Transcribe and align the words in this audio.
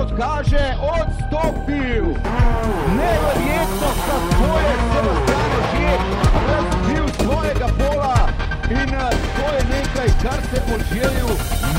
kot 0.00 0.16
kaže, 0.16 0.64
odstopil. 0.80 2.04
Neverjetno, 2.96 3.90
kako 4.06 4.58
je 4.64 4.74
Sebastian 4.92 5.50
že 5.72 5.90
razvil 6.48 7.06
svojega 7.22 7.68
pola 7.78 8.28
in 8.70 8.94
eh, 8.94 9.10
to 9.36 9.46
je 9.54 9.62
nekaj, 9.70 10.08
kar 10.22 10.40
se 10.50 10.60
po 10.68 10.94
želju 10.94 11.28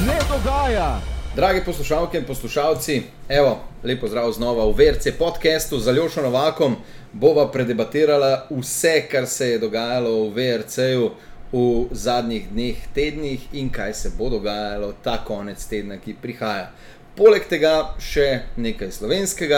ne 0.05 0.19
dogaja. 0.29 0.99
Dragi 1.35 1.61
poslušalke 1.65 2.17
in 2.17 2.25
poslušalci, 2.25 3.03
evo, 3.29 3.59
lepo 3.83 4.07
zdrav 4.07 4.31
znova 4.31 4.65
v 4.65 4.73
VRC 4.77 5.17
podkastu 5.19 5.79
z 5.79 5.87
Aljošo 5.87 6.21
Novakom. 6.21 6.75
Bova 7.13 7.51
predebatirala 7.51 8.47
vse, 8.49 9.07
kar 9.11 9.27
se 9.27 9.49
je 9.49 9.59
dogajalo 9.59 10.29
v 10.29 10.33
VRC-ju 10.33 11.11
v 11.51 11.87
zadnjih 11.91 12.49
dneh, 12.49 12.75
tednih 12.95 13.47
in 13.53 13.69
kaj 13.69 13.93
se 13.93 14.11
bo 14.17 14.29
dogajalo 14.29 14.93
ta 15.03 15.23
konec 15.27 15.65
tedna, 15.65 15.97
ki 15.97 16.15
prihaja. 16.21 16.71
Poleg 17.11 17.43
tega 17.51 17.91
še 17.99 18.25
nekaj 18.55 18.91
slovenskega, 18.95 19.57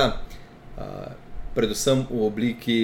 predvsem 1.53 1.99
v 2.09 2.21
obliki 2.25 2.77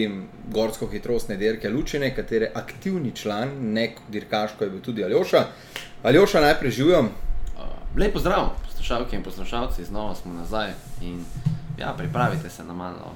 gorsko-hitrostne 0.53 1.37
dirke 1.41 1.71
Lučine, 1.73 2.11
katere 2.13 2.51
aktivni 2.53 3.09
član, 3.17 3.55
nek 3.73 3.97
dirkaško 4.13 4.63
je 4.63 4.69
bil 4.69 4.83
tudi 4.85 5.03
Aljoša. 5.03 5.41
Aljoša, 6.05 6.43
najprej 6.45 6.71
živim. 6.71 7.09
Lepo 7.97 8.21
zdrav, 8.21 8.51
poslušalke 8.67 9.17
in 9.17 9.23
poslušalci, 9.25 9.87
znova 9.89 10.13
smo 10.15 10.33
nazaj 10.33 10.75
in 11.01 11.23
ja, 11.79 11.95
pripravite 11.97 12.49
se 12.49 12.63
na 12.63 12.73
malo 12.73 13.15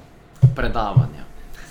predavanja. 0.56 1.22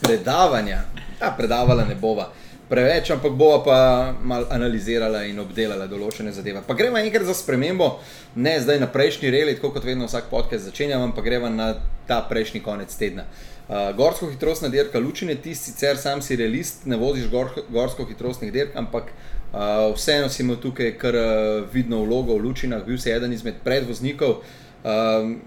Predavanja, 0.02 0.80
ja, 1.20 1.34
predavala 1.38 1.84
ne 1.84 1.96
bova 1.96 2.30
preveč, 2.74 3.12
ampak 3.14 3.36
bova 3.38 3.60
pa 3.64 3.78
malo 4.24 4.48
analizirala 4.50 5.24
in 5.30 5.38
obdelala 5.38 5.86
določene 5.86 6.32
zadeve. 6.34 6.64
Pa 6.66 6.74
gremo 6.74 6.98
enkrat 6.98 7.28
za 7.30 7.36
spremembo, 7.38 8.00
ne 8.36 8.56
zdaj 8.58 8.80
na 8.82 8.90
prejšnji 8.90 9.30
reli, 9.34 9.54
tako 9.60 9.76
kot 9.76 9.86
vedno 9.86 10.08
vsak 10.10 10.32
podcast 10.32 10.66
začenjam, 10.66 11.04
ampak 11.06 11.28
gremo 11.28 11.52
na 11.54 11.76
ta 12.10 12.24
prejšnji 12.30 12.64
konec 12.66 12.96
tedna. 12.98 13.28
Uh, 13.64 13.94
gorsko 13.96 14.32
hitrostna 14.32 14.72
dirka 14.74 15.00
Lučine, 15.00 15.38
ti 15.38 15.54
sicer 15.56 16.02
sam 16.02 16.22
si 16.26 16.36
realist, 16.36 16.88
ne 16.90 16.98
voziš 16.98 17.30
gor, 17.32 17.54
gorsko 17.70 18.08
hitrostnih 18.10 18.52
dirk, 18.52 18.74
ampak 18.76 19.14
uh, 19.14 19.94
vseeno 19.94 20.32
si 20.34 20.42
imel 20.44 20.58
tukaj 20.64 20.96
kar 20.98 21.16
uh, 21.20 21.28
vidno 21.74 22.02
vlogo 22.08 22.40
v 22.40 22.48
Lučinah, 22.48 22.82
bil 22.88 22.98
si 22.98 23.14
eden 23.14 23.38
izmed 23.38 23.62
predvoznikov. 23.64 24.42
Uh, 24.82 25.38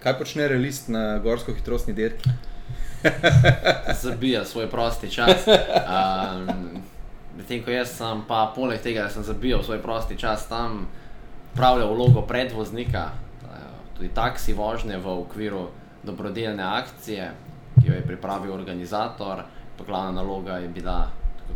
kaj 0.00 0.16
počne 0.22 0.46
realist 0.48 0.88
na 0.88 1.18
gorsko 1.18 1.52
hitrostni 1.58 1.98
dirki? 1.98 2.30
zabija 4.02 4.44
svoj 4.44 4.70
prosti 4.70 5.10
čas. 5.10 5.46
Um, 5.46 6.80
Medtem 7.36 7.62
ko 7.64 7.70
jaz 7.70 7.94
sem, 7.96 8.22
pa 8.28 8.52
poleg 8.54 8.82
tega, 8.82 9.06
da 9.06 9.10
sem 9.10 9.22
zabijal 9.22 9.62
svoj 9.62 9.78
prosti 9.82 10.18
čas 10.18 10.48
tam, 10.48 10.88
pravljal 11.54 11.94
vlogo 11.94 12.22
predvoznika, 12.22 13.10
tudi 13.96 14.10
taksi 14.14 14.52
vožnje 14.52 14.96
v 14.96 15.08
okviru 15.08 15.68
dobrodelne 16.02 16.62
akcije, 16.62 17.30
ki 17.80 17.88
jo 17.88 17.94
je 17.94 18.06
pripravil 18.06 18.52
organizator. 18.52 19.42
Pa 19.78 19.84
glavna 19.84 20.22
naloga 20.22 20.56
je 20.56 20.68
bila 20.68 21.08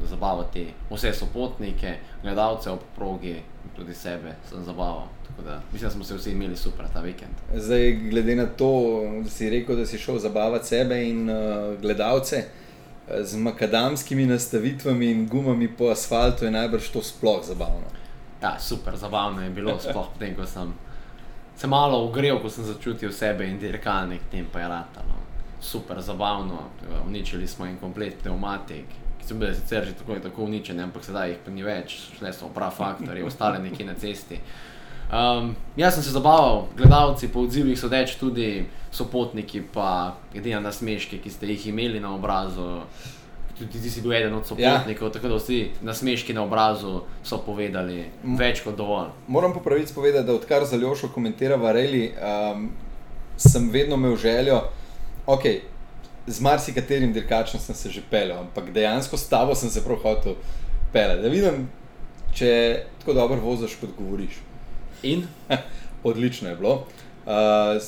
zabavati 0.03 0.73
vse 0.91 1.13
sopotnike, 1.13 1.99
gledalce 2.23 2.71
ob 2.71 2.81
progi, 2.97 3.43
tudi 3.77 3.95
sebe 3.95 4.35
sem 4.49 4.65
zabaval. 4.65 5.09
Da, 5.45 5.61
mislim, 5.73 5.89
da 5.89 5.95
smo 5.95 6.05
se 6.05 6.15
vsi 6.15 6.31
imeli 6.31 6.57
super 6.57 6.87
ta 6.93 7.01
vikend. 7.01 7.33
Zdaj, 7.55 7.93
glede 8.11 8.37
na 8.37 8.47
to, 8.47 9.03
da 9.25 9.31
si 9.31 9.51
rekel, 9.51 9.77
da 9.77 9.87
si 9.87 9.99
šel 9.99 10.19
zabavati 10.19 10.67
sebe 10.67 11.09
in 11.09 11.31
uh, 11.31 11.81
gledalce 11.81 12.45
z 13.21 13.37
makadamskimi 13.37 14.27
nastavitvami 14.27 15.11
in 15.11 15.27
gumami 15.29 15.69
po 15.77 15.91
asfaltu, 15.91 16.45
je 16.45 16.51
najbrž 16.51 16.89
to 16.89 17.03
sploh 17.03 17.45
zabavno. 17.45 17.91
Ja, 18.43 18.59
super, 18.61 18.97
zabavno 18.97 19.43
je 19.43 19.51
bilo, 19.51 19.79
sploh 19.81 20.09
potem, 20.15 20.37
ko 20.37 20.47
sem 20.47 20.73
se 21.57 21.67
malo 21.67 22.05
ogrel, 22.05 22.39
ko 22.43 22.51
sem 22.51 22.65
začutil 22.65 23.13
sebe 23.13 23.47
in 23.47 23.59
dirkalnik, 23.59 24.23
tem 24.31 24.47
pa 24.53 24.61
je 24.61 24.69
ratalo. 24.69 25.21
Super, 25.61 26.01
zabavno, 26.01 26.69
uničili 27.07 27.49
smo 27.49 27.67
en 27.67 27.77
komplet 27.81 28.23
pneumatik, 28.23 28.87
so 29.29 29.35
bili 29.35 29.55
sicer 29.55 29.85
že 29.85 29.93
tako 29.99 30.15
in 30.15 30.23
tako 30.23 30.45
uničeni, 30.45 30.83
ampak 30.83 31.05
sedaj 31.05 31.31
jih 31.31 31.43
pa 31.45 31.51
ni 31.51 31.63
več, 31.63 31.97
šle 32.19 32.33
so 32.33 32.49
prav 32.55 32.73
faktori, 32.77 33.23
ostale 33.23 33.59
neki 33.59 33.85
na 33.85 33.95
cesti. 33.95 34.41
Um, 35.13 35.55
jaz 35.77 35.95
sem 35.95 36.03
se 36.03 36.11
zabaval, 36.11 36.67
gledalci 36.77 37.29
po 37.29 37.45
odzivih 37.45 37.79
so 37.79 37.89
reči 37.89 38.17
tudi 38.19 38.65
sopotniki, 38.93 39.63
pa 39.73 40.17
edina 40.35 40.61
nasmeške, 40.61 41.19
ki 41.23 41.31
ste 41.31 41.51
jih 41.53 41.69
imeli 41.71 42.01
na 42.01 42.15
obrazu. 42.15 42.83
Tudi 43.55 43.79
ti 43.79 43.91
si 43.91 44.01
bil 44.03 44.13
eden 44.17 44.35
od 44.35 44.47
sopotnikov, 44.47 45.09
ja. 45.09 45.13
tako 45.13 45.29
da 45.29 45.37
vsi 45.39 45.59
nasmeški 45.83 46.35
na 46.35 46.43
obrazu 46.43 47.05
so 47.23 47.39
povedali 47.39 48.09
več 48.25 48.65
kot 48.65 48.75
dovolj. 48.77 49.13
Moram 49.29 49.55
pa 49.55 49.61
pravic 49.63 49.93
povedati, 49.95 50.27
da 50.27 50.35
odkar 50.35 50.65
za 50.67 50.77
Ljošo 50.77 51.13
komentira 51.15 51.57
Vareli, 51.57 52.09
um, 52.19 52.67
sem 53.37 53.71
vedno 53.71 53.95
imel 53.95 54.17
željo, 54.17 54.63
ok, 55.27 55.47
z 56.27 56.41
marsikaterim 56.41 57.13
dirkačem 57.13 57.61
sem 57.61 57.75
se 57.75 57.91
že 57.91 58.03
pelil, 58.11 58.39
ampak 58.39 58.73
dejansko 58.73 59.17
s 59.17 59.29
tabo 59.29 59.55
sem 59.55 59.71
se 59.71 59.85
prav 59.85 59.99
hotel 60.03 60.35
pelati. 60.93 61.23
Da 61.23 61.29
vidim, 61.29 61.69
če 62.35 62.51
tako 63.01 63.13
dobro 63.13 63.41
voziš, 63.41 63.77
kot 63.81 63.97
govoriš. 63.99 64.41
In? 65.03 65.27
Odlično 66.05 66.49
je 66.49 66.57
bilo. 66.57 66.87
Uh, 67.25 67.81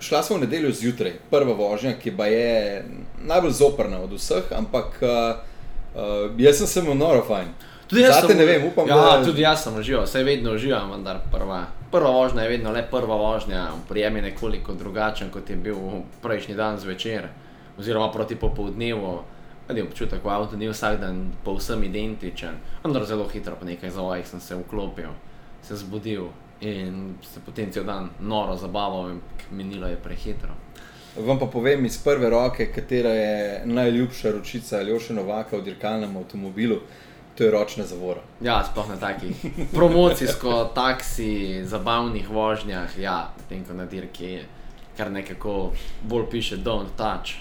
šla 0.00 0.22
sem 0.22 0.36
v 0.36 0.40
nedeljo 0.40 0.72
zjutraj, 0.72 1.18
prva 1.30 1.54
vožnja, 1.54 1.94
ki 1.98 2.14
pa 2.16 2.26
je 2.26 2.84
najbolj 3.26 3.54
zoprna 3.58 4.02
od 4.02 4.14
vseh, 4.14 4.52
ampak 4.54 5.02
uh, 5.02 5.42
uh, 5.94 6.30
jaz 6.38 6.58
sem 6.58 6.66
se 6.66 6.82
mu 6.82 6.94
noro 6.94 7.24
fajn. 7.26 7.50
Tudi 7.88 8.02
jaz 8.02 8.20
Zate, 8.20 8.34
sem, 8.34 8.46
vem, 8.46 8.66
upam, 8.68 8.88
ja, 8.88 8.96
da... 8.96 9.24
tudi 9.24 9.42
jaz 9.42 9.62
sem 9.64 9.76
užival, 9.78 10.04
vse 10.04 10.22
vedno 10.22 10.52
uživam, 10.52 10.90
vendar 10.92 11.22
prva, 11.32 11.62
prva 11.90 12.10
vožnja 12.10 12.42
je 12.44 12.50
vedno 12.52 12.72
le 12.72 12.82
prva 12.90 13.16
vožnja, 13.16 13.64
prijem 13.88 14.16
je 14.16 14.22
nekoliko 14.22 14.74
drugačen, 14.76 15.30
kot 15.32 15.50
je 15.50 15.56
bil 15.56 15.78
prejšnji 16.22 16.54
dan 16.54 16.76
zvečer, 16.78 17.30
oziroma 17.78 18.12
proti 18.12 18.36
popoldnevu. 18.36 19.18
Ali 19.68 19.82
občutek 19.84 20.24
v 20.24 20.32
avtu 20.32 20.56
ni 20.56 20.68
vsak 20.68 21.00
dan 21.00 21.32
povsem 21.44 21.82
identičen, 21.84 22.56
vendar 22.84 23.04
zelo 23.04 23.28
hitro 23.28 23.56
po 23.56 23.68
nekaj 23.68 23.90
zavojih 23.90 24.24
sem 24.26 24.40
se 24.40 24.56
vklopil 24.56 25.12
se 25.62 25.76
zbudil 25.76 26.28
in 26.60 27.14
se 27.22 27.40
potem 27.40 27.72
cel 27.72 27.84
dan 27.84 28.10
noro 28.20 28.56
zabaval, 28.56 29.10
in 29.10 29.20
minilo 29.50 29.86
je 29.86 29.96
prehitro. 29.96 30.50
Vam 31.16 31.38
pa 31.38 31.46
povem 31.46 31.84
iz 31.84 31.98
prve 32.04 32.30
roke, 32.30 32.72
katera 32.72 33.10
je 33.10 33.62
najljubša 33.64 34.32
ročica 34.32 34.78
ali 34.78 34.98
še 35.00 35.14
novaka 35.14 35.56
v 35.56 35.62
dirkalnem 35.62 36.16
avtomobilu. 36.16 36.80
To 37.38 37.44
je 37.44 37.50
ročna 37.50 37.84
zavora. 37.86 38.20
Ja, 38.42 38.64
sploh 38.66 38.88
na 38.90 38.96
takih 38.98 39.44
promocijsko, 39.76 40.70
taksi, 40.74 41.62
zabavnih 41.64 42.30
vožnjah, 42.30 42.98
ja, 42.98 43.30
tem, 43.48 43.62
ko 43.64 43.78
na 43.78 43.86
dirki 43.86 44.40
kar 44.98 45.12
nekako 45.14 45.72
bolj 46.02 46.26
piše, 46.30 46.56
don't 46.58 46.96
touch. 46.98 47.38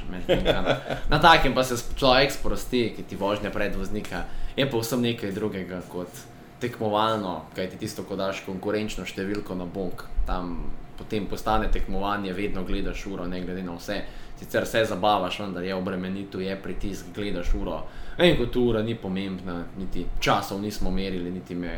Na, 1.09 1.19
takem 1.22 1.56
pa 1.57 1.63
se 1.63 1.75
človek 1.97 2.31
sprosti, 2.31 2.94
ki 2.95 3.03
ti 3.03 3.18
vožnja 3.18 3.50
predvoznika, 3.50 4.23
je 4.56 4.69
pa 4.69 4.78
vsem 4.78 5.01
nekaj 5.01 5.34
drugega 5.34 5.81
kot 5.90 6.22
tekmovalno, 6.62 7.41
kaj 7.56 7.72
ti 7.73 7.81
tisto, 7.81 8.06
ko 8.06 8.16
daš 8.18 8.44
konkurenčno 8.45 9.06
številko 9.06 9.57
na 9.57 9.66
bok, 9.66 10.06
tam 10.29 10.69
potem 10.97 11.28
postane 11.29 11.69
tekmovanje, 11.73 12.34
vedno 12.34 12.63
gledaš 12.66 13.06
uro, 13.09 13.28
ne 13.29 13.41
glede 13.41 13.66
na 13.66 13.75
vse. 13.78 14.00
Sicer 14.38 14.66
se 14.69 14.84
zabavaš, 14.85 15.39
vendar 15.39 15.66
je 15.66 15.75
obremenitev, 15.75 16.41
je 16.41 16.56
pritisk, 16.62 17.12
gledaš 17.16 17.53
uro. 17.57 17.84
En 18.18 18.38
kot 18.38 18.56
ura 18.62 18.81
ni 18.85 18.95
pomembna, 18.95 19.63
niti 19.78 20.06
časov 20.22 20.62
nismo 20.62 20.91
merili, 20.94 21.31
niti 21.31 21.56
me 21.56 21.78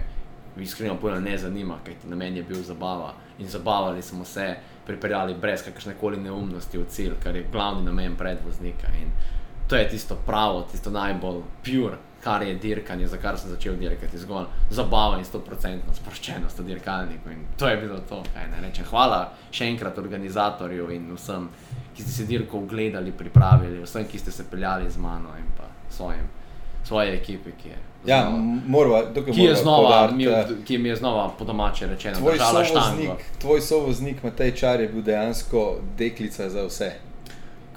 iskreno 0.59 0.95
povedano 0.95 1.29
ne 1.29 1.37
zanima, 1.37 1.79
kaj 1.85 1.93
ti 2.01 2.07
na 2.07 2.15
meni 2.15 2.39
je 2.39 2.43
bil 2.43 2.63
zabava. 2.63 3.13
In 3.39 3.47
zabavali 3.47 4.01
smo 4.01 4.25
se, 4.25 4.55
pripeljali 4.89 5.37
brez 5.37 5.63
kakršne 5.67 5.95
koli 6.01 6.17
neumnosti 6.17 6.81
v 6.81 6.89
cilj, 6.89 7.15
kar 7.23 7.37
je 7.37 7.45
glavni 7.51 7.85
namen 7.85 8.17
predvoznika. 8.17 8.89
In 9.01 9.13
to 9.69 9.77
je 9.77 9.89
tisto 9.89 10.17
pravo, 10.25 10.65
tisto 10.71 10.89
najbolj 10.89 11.43
pure 11.63 11.97
kar 12.23 12.43
je 12.43 12.55
dirkanje, 12.55 13.07
za 13.07 13.17
kar 13.17 13.37
sem 13.37 13.49
začel 13.49 13.75
dirkati, 13.75 14.17
zgolj 14.17 14.45
zabava 14.69 15.17
in 15.17 15.25
100% 15.25 15.93
sproščenost 15.93 16.59
v 16.59 16.65
dirkalniku. 16.67 17.31
In 17.31 17.45
to 17.57 17.67
je 17.67 17.77
bilo 17.77 17.99
to, 18.09 18.23
kaj 18.33 18.49
ne 18.51 18.61
rečem. 18.61 18.85
Hvala 18.89 19.21
še 19.51 19.69
enkrat 19.71 19.97
organizatorju 19.97 20.89
in 20.95 21.07
vsem, 21.15 21.47
ki 21.95 22.03
ste 22.03 22.11
se 22.11 22.27
dirko 22.27 22.63
ogledali, 22.63 23.15
pripravili, 23.15 23.83
vsem, 23.83 24.07
ki 24.07 24.19
ste 24.19 24.31
se 24.35 24.47
peljali 24.51 24.89
z 24.91 24.99
mano 24.99 25.35
in 25.39 25.47
pa 25.57 25.69
svojim, 25.89 26.27
svoje 26.83 27.15
ekipe, 27.15 27.55
ki 27.61 27.69
je. 27.69 27.79
Ja, 28.05 28.29
morava, 28.67 29.01
ki, 29.33 29.41
je 29.41 29.55
znova, 29.55 30.11
mi, 30.15 30.27
ki 30.65 30.77
mi 30.77 30.89
je 30.89 30.95
znova 30.95 31.33
po 31.39 31.45
domače 31.45 31.87
rečeno, 31.87 32.15
tvoj 32.17 32.37
sovoznik, 32.39 33.25
tvoj 33.41 33.61
sovoznik 33.61 34.23
Matej 34.23 34.55
Čar 34.55 34.79
je 34.81 34.87
bil 34.87 35.03
dejansko 35.03 35.81
deklica 35.97 36.49
za 36.49 36.63
vse 36.63 36.93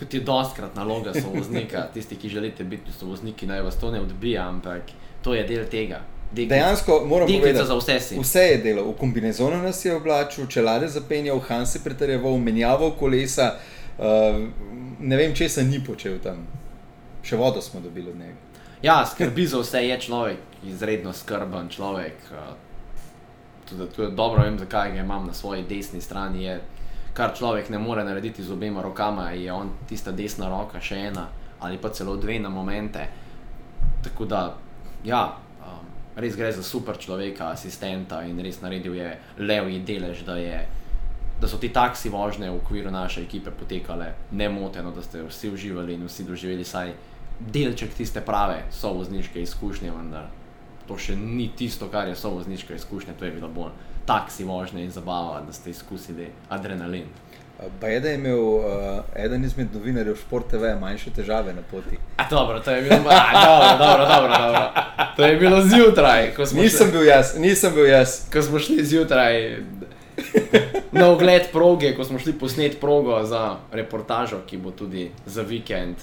kot 0.02 0.14
je 0.14 0.20
dostkrat 0.20 0.76
naloga 0.76 1.12
sovoznika, 1.14 1.86
tisti, 1.94 2.16
ki 2.16 2.28
želite 2.28 2.64
biti 2.64 2.92
sovozniki, 2.98 3.46
naj 3.46 3.62
vas 3.62 3.78
to 3.78 3.90
ne 3.90 4.00
odbija, 4.00 4.48
ampak 4.48 4.82
to 5.22 5.34
je 5.34 5.44
del 5.46 5.64
tega. 5.70 6.00
Deklica. 6.32 6.54
Dejansko 6.54 7.04
moramo 7.06 7.38
povedati, 7.38 7.66
za 7.66 7.76
vse 7.76 8.00
si. 8.00 8.18
Vse 8.20 8.40
je 8.40 8.58
delo, 8.58 8.84
v 8.90 8.96
kombinezonu 8.98 9.62
nas 9.62 9.84
je 9.84 9.94
oblačil, 9.96 10.46
čelade 10.46 10.88
zapenjal, 10.88 11.38
Hansi 11.38 11.84
pretrjeval, 11.84 12.38
menjaval 12.38 12.90
kolesa, 12.98 13.54
uh, 13.98 14.04
ne 15.00 15.16
vem, 15.16 15.34
če 15.34 15.48
se 15.48 15.64
ni 15.64 15.84
počel 15.84 16.18
tam. 16.22 16.46
Še 17.22 17.36
vodo 17.36 17.62
smo 17.62 17.80
dobili 17.80 18.10
od 18.10 18.16
njega. 18.18 18.51
Ja, 18.82 19.06
skrbi 19.06 19.46
za 19.46 19.58
vse 19.58 19.86
je 19.86 20.00
človek, 20.00 20.38
izredno 20.66 21.12
skrben 21.12 21.68
človek. 21.68 22.14
Uh, 22.30 22.38
tudi, 23.70 23.86
tudi 23.96 24.16
dobro 24.16 24.42
vem, 24.42 24.58
zakaj 24.58 24.92
ga 24.92 25.00
imam 25.00 25.26
na 25.26 25.34
svoji 25.34 25.62
desni 25.62 26.00
strani. 26.00 26.44
Je, 26.44 26.60
kar 27.14 27.30
človek 27.38 27.70
ne 27.70 27.78
more 27.78 28.04
narediti 28.04 28.42
z 28.42 28.52
obema 28.52 28.82
rokama, 28.82 29.30
je 29.30 29.52
on 29.52 29.70
tista 29.88 30.12
desna 30.12 30.48
roka, 30.48 30.80
še 30.80 30.98
ena 31.12 31.28
ali 31.62 31.78
pa 31.78 31.92
celo 31.94 32.16
dve 32.16 32.40
na 32.42 32.48
momente. 32.48 33.06
Tako 34.02 34.24
da, 34.24 34.56
ja, 35.04 35.36
um, 35.62 35.86
res 36.16 36.34
gre 36.36 36.50
za 36.52 36.62
super 36.62 36.98
človeka, 36.98 37.52
asistenta 37.52 38.24
in 38.26 38.40
res 38.42 38.58
naredil 38.60 38.96
je 38.98 39.12
levji 39.38 39.78
delež, 39.86 40.24
da, 40.26 40.36
je, 40.36 40.58
da 41.38 41.46
so 41.46 41.62
ti 41.62 41.70
taksi 41.70 42.10
vožnje 42.10 42.50
v 42.50 42.58
okviru 42.58 42.90
naše 42.90 43.22
ekipe 43.22 43.54
potekale 43.54 44.10
nemoteno, 44.32 44.90
da 44.90 45.06
ste 45.06 45.22
vsi 45.22 45.52
uživali 45.54 45.94
in 45.94 46.02
vsi 46.10 46.26
doživeli 46.26 46.66
vsaj 46.66 46.92
delček 47.52 47.94
tiste 47.94 48.20
prave 48.20 48.62
sovozniške 48.70 49.42
izkušnje, 49.42 49.90
vendar 49.90 50.28
to 50.88 50.98
še 50.98 51.16
ni 51.16 51.50
tisto, 51.56 51.88
kar 51.88 52.08
je 52.08 52.16
sovozniška 52.16 52.74
izkušnja, 52.74 53.14
to 53.18 53.24
je 53.24 53.30
bilo 53.30 53.48
bolj 53.48 53.72
taksi 54.06 54.44
vožnje 54.44 54.84
in 54.84 54.90
zabava, 54.90 55.42
da 55.46 55.52
ste 55.52 55.70
izkusili 55.70 56.30
adrenalin. 56.48 57.06
Pa 57.80 57.86
je, 57.86 58.00
da 58.00 58.08
je 58.08 58.14
imel 58.14 58.40
uh, 58.40 58.64
eden 59.14 59.44
izmed 59.44 59.74
novinarjev 59.74 60.16
Šport 60.18 60.48
TV 60.50 60.72
manjše 60.80 61.12
težave 61.14 61.52
na 61.54 61.62
poti. 61.70 61.98
A, 62.16 62.24
dobro, 62.30 62.60
to 62.60 62.70
je 62.70 62.82
bilo, 62.82 62.96
a, 63.06 63.44
dobro, 63.44 63.86
dobro, 63.86 64.06
dobro, 64.06 64.36
dobro. 64.36 64.82
To 65.16 65.24
je 65.24 65.36
bilo 65.36 65.62
zjutraj, 65.62 66.34
ko 66.34 66.46
smo 66.46 66.62
Nisem 66.62 66.88
šli, 66.88 66.98
bil 66.98 67.06
jaz, 67.06 67.36
nisem 67.38 67.74
bil 67.74 67.86
jaz. 67.86 68.16
ko 68.32 68.42
smo 68.42 68.58
šli 68.58 68.84
zjutraj 68.84 69.62
na 70.92 71.06
ogled 71.08 71.42
proge, 71.52 71.94
ko 71.96 72.04
smo 72.04 72.18
šli 72.18 72.32
posnet 72.32 72.80
progo 72.80 73.22
za 73.24 73.56
reportažo, 73.72 74.42
ki 74.46 74.56
bo 74.56 74.70
tudi 74.70 75.10
za 75.26 75.42
vikend 75.42 75.96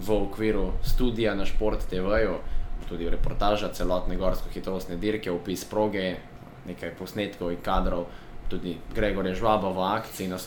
v 0.00 0.10
okviru 0.10 0.72
studija 0.82 1.34
na 1.34 1.46
Šport 1.46 1.86
TV-ju, 1.90 2.38
tudi 2.88 3.10
reportaža 3.10 3.68
celotne 3.72 4.16
gorsko-hitrostne 4.16 4.96
dirke, 4.96 5.30
opis 5.30 5.64
proge, 5.64 6.16
nekaj 6.66 6.94
posnetkov 6.98 7.52
in 7.52 7.62
kadrov, 7.62 8.06
tudi 8.48 8.76
Gregor 8.94 9.26
je 9.26 9.34
žvaba 9.34 9.72
v 9.72 9.80
akciji 9.96 10.28
na 10.28 10.38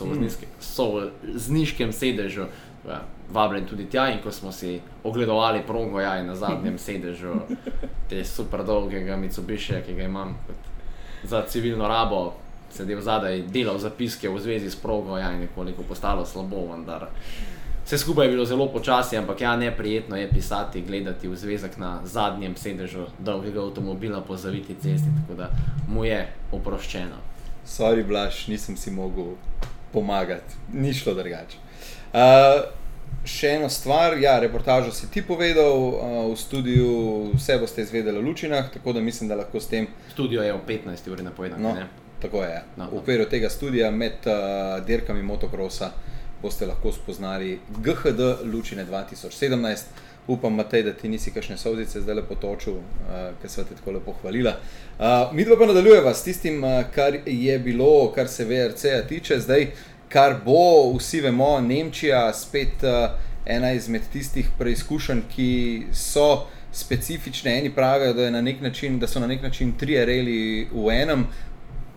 sovozniškem 0.60 1.92
sedežu. 1.92 2.46
Ja, 2.86 3.02
Vabljen 3.32 3.66
tudi 3.66 3.88
tja, 3.90 4.06
in 4.14 4.20
ko 4.22 4.30
smo 4.30 4.52
si 4.52 4.80
ogledovali 5.02 5.64
progo, 5.66 6.00
ja, 6.00 6.22
na 6.22 6.36
zadnjem 6.38 6.78
sedežu, 6.78 7.34
te 8.08 8.24
super 8.24 8.62
dolgega 8.62 9.16
Mitsubishi, 9.18 9.82
ki 9.82 9.96
ga 9.98 10.06
imam 10.06 10.36
za 11.26 11.42
civilno 11.42 11.88
rabo, 11.88 12.36
sedel 12.70 13.00
zadaj, 13.02 13.42
delal 13.50 13.78
zapiske 13.82 14.30
v 14.30 14.38
zvezi 14.38 14.70
s 14.70 14.78
progo, 14.78 15.18
ja, 15.18 15.32
in 15.34 15.40
nekoliko 15.48 15.82
postalo 15.82 16.22
slabo, 16.26 16.68
vendar 16.70 17.08
vse 17.86 17.98
skupaj 17.98 18.26
je 18.26 18.30
bilo 18.30 18.44
zelo 18.44 18.68
počasi, 18.72 19.16
ampak 19.16 19.40
ja, 19.40 19.56
neprijetno 19.56 20.16
je 20.16 20.30
pisati, 20.30 20.82
gledati 20.82 21.28
v 21.28 21.36
zvezek 21.36 21.76
na 21.76 22.00
zadnjem 22.04 22.56
sedežu 22.56 23.06
dolgega 23.18 23.62
avtomobila 23.62 24.20
po 24.20 24.36
zaviti 24.36 24.74
cesti, 24.74 25.08
tako 25.22 25.38
da 25.38 25.50
mu 25.88 26.04
je 26.04 26.26
oproščeno. 26.52 27.16
Sorry, 27.66 28.06
Blaž, 28.06 28.46
nisem 28.48 28.76
si 28.76 28.90
mogel 28.90 29.34
pomagati, 29.92 30.54
ni 30.72 30.94
šlo 30.94 31.14
drugače. 31.14 31.58
Uh, 32.12 32.66
še 33.26 33.52
ena 33.56 33.68
stvar, 33.68 34.18
ja, 34.18 34.38
reportažo 34.40 34.90
si 34.94 35.06
ti 35.10 35.22
povedal, 35.22 35.78
uh, 35.78 36.18
v 36.32 36.36
studiu 36.38 36.90
vse 37.34 37.58
boste 37.62 37.82
izvedeli 37.86 38.18
o 38.18 38.22
lučinah, 38.22 38.70
tako 38.72 38.92
da 38.92 39.00
mislim, 39.00 39.28
da 39.28 39.38
lahko 39.38 39.60
s 39.60 39.70
tem. 39.70 39.86
Studio 40.10 40.42
je 40.42 40.52
v 40.52 40.60
15 40.66 41.10
uri 41.12 41.22
napovedan, 41.22 41.62
No, 41.62 41.74
ne? 41.74 41.86
tako 42.22 42.42
je. 42.42 42.62
No, 42.76 42.90
v 42.90 42.94
no. 42.94 43.00
okviru 43.00 43.30
tega 43.30 43.50
studija 43.50 43.90
med 43.90 44.26
uh, 44.26 44.82
dirkami 44.86 45.22
motokrosa 45.22 45.90
boste 46.42 46.66
lahko 46.66 46.92
spoznali 46.92 47.58
GHD 47.78 48.20
Lučine 48.52 48.86
2017. 48.86 49.76
Upam, 50.28 50.54
Matej, 50.54 50.82
da 50.82 50.92
ti 50.92 51.08
nisi 51.08 51.30
kakšne 51.30 51.56
sozice 51.56 52.00
zdaj 52.00 52.14
lepo 52.14 52.34
točil, 52.34 52.80
uh, 52.80 53.28
ker 53.42 53.50
so 53.50 53.62
te 53.64 53.76
tako 53.78 53.92
lepo 53.94 54.14
hvalila. 54.20 54.56
Uh, 54.98 55.30
mi 55.32 55.44
dva 55.44 55.54
pa 55.58 55.68
nadaljujeva 55.70 56.14
s 56.14 56.24
tistim, 56.26 56.64
uh, 56.64 56.82
kar 56.94 57.20
je 57.26 57.58
bilo, 57.58 58.10
kar 58.14 58.28
se 58.28 58.44
VRC-ja 58.44 59.04
tiče, 59.06 59.38
zdaj, 59.40 59.68
kar 60.08 60.40
bo, 60.44 60.96
vsi 60.98 61.20
vemo, 61.20 61.60
Nemčija 61.60 62.32
spet 62.34 62.82
uh, 62.82 63.14
ena 63.46 63.70
izmed 63.72 64.02
tistih 64.12 64.48
preizkušenj, 64.58 65.22
ki 65.30 65.50
so 65.94 66.46
specifične. 66.72 67.58
Eni 67.58 67.70
pravijo, 67.74 68.12
da, 68.12 68.30
na 68.30 68.42
način, 68.42 68.98
da 68.98 69.06
so 69.06 69.20
na 69.20 69.26
nek 69.26 69.42
način 69.42 69.76
tri 69.78 70.04
reli 70.04 70.68
v 70.72 70.90
enem, 70.90 71.26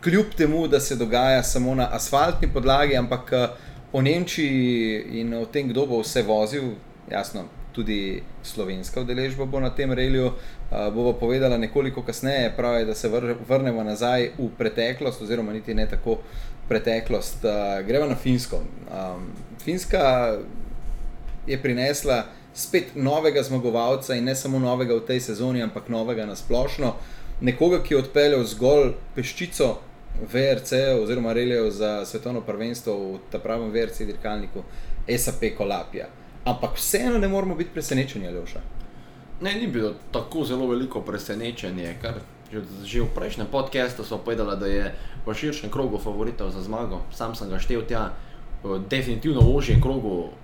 kljub 0.04 0.30
temu, 0.36 0.68
da 0.68 0.80
se 0.80 0.96
dogaja 0.96 1.42
samo 1.42 1.74
na 1.74 1.88
asfaltni 1.92 2.48
podlagi, 2.52 2.96
ampak 2.96 3.32
uh, 3.32 3.69
o 3.92 4.02
Nemčiji 4.02 5.20
in 5.20 5.34
o 5.34 5.46
tem, 5.46 5.68
kdo 5.68 5.86
bo 5.86 6.00
vse 6.02 6.22
vozil, 6.22 6.74
jasno, 7.10 7.44
tudi 7.72 8.22
slovenska 8.42 9.00
udeležba 9.00 9.46
bo 9.46 9.60
na 9.60 9.70
tem 9.70 9.92
reliju, 9.92 10.32
uh, 10.32 10.94
bova 10.94 11.12
povedala 11.18 11.58
nekoliko 11.58 12.02
kasneje, 12.02 12.52
pravi, 12.56 12.84
da 12.84 12.94
se 12.94 13.08
vr 13.08 13.34
vrnemo 13.48 13.84
nazaj 13.84 14.30
v 14.38 14.48
preteklost, 14.58 15.22
oziroma 15.22 15.52
niti 15.52 15.74
ne 15.74 15.88
tako 15.88 16.18
preteklost. 16.68 17.44
Uh, 17.44 17.86
gremo 17.86 18.06
na 18.06 18.16
Finsko. 18.16 18.62
Um, 18.90 19.30
Finska 19.64 20.38
je 21.46 21.62
prinesla 21.62 22.24
spet 22.54 22.94
novega 22.94 23.42
zmagovalca 23.42 24.14
in 24.14 24.24
ne 24.24 24.34
samo 24.34 24.58
novega 24.58 24.94
v 24.94 25.06
tej 25.06 25.20
sezoni, 25.20 25.62
ampak 25.62 25.88
novega 25.88 26.26
na 26.26 26.36
splošno. 26.36 26.94
Nekoga, 27.40 27.82
ki 27.82 27.94
je 27.94 27.98
odpeljal 27.98 28.44
zgolj 28.44 28.92
peščico 29.14 29.78
VRC 30.32 30.72
oziroma 31.02 31.32
reljev 31.32 31.70
za 31.70 32.04
svetovno 32.04 32.40
prvenstvo 32.40 32.94
v 32.94 33.18
ta 33.30 33.38
pravem 33.38 33.70
VRC 33.70 34.04
dirkalniku 34.06 34.62
SAP 35.18 35.56
Kolapija. 35.56 36.06
Ampak 36.44 36.76
vseeno 36.76 37.18
ne 37.18 37.28
moramo 37.28 37.54
biti 37.54 37.70
presenečeni, 37.70 38.28
Aljoša. 38.28 38.60
Ne, 39.40 39.54
ni 39.54 39.66
bilo 39.66 39.94
tako 40.12 40.44
zelo 40.44 40.66
veliko 40.66 41.00
presenečenje, 41.00 41.96
kar 42.02 42.20
že, 42.52 42.62
že 42.84 43.06
v 43.06 43.14
prejšnjem 43.14 43.46
podkastu 43.46 44.02
so 44.02 44.18
povedali, 44.18 44.58
da 44.58 44.66
je 44.66 44.84
v 45.26 45.34
širšem 45.34 45.70
krogu 45.70 46.02
favoritov 46.02 46.50
za 46.50 46.62
zmago. 46.62 47.06
Sam 47.14 47.34
sem 47.38 47.46
ga 47.46 47.62
štel 47.62 47.86
tja, 47.86 48.10
definitivno 48.90 49.40
v 49.40 49.54
ožjem 49.54 49.78
krogu 49.80 50.34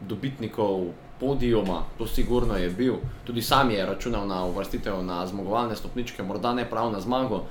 dobitnikov 0.00 0.94
podijuma, 1.20 1.84
to 1.98 2.06
sigurno 2.06 2.56
je 2.56 2.70
bil. 2.70 3.02
Tudi 3.24 3.42
sam 3.42 3.70
je 3.70 3.86
računal 3.86 4.28
na 4.28 4.44
uvrstitev 4.46 5.02
na 5.02 5.26
zmagovalne 5.26 5.76
stopničke, 5.76 6.22
morda 6.22 6.54
ne 6.54 6.64
prav 6.70 6.92
na 6.92 7.00
zmago. 7.00 7.44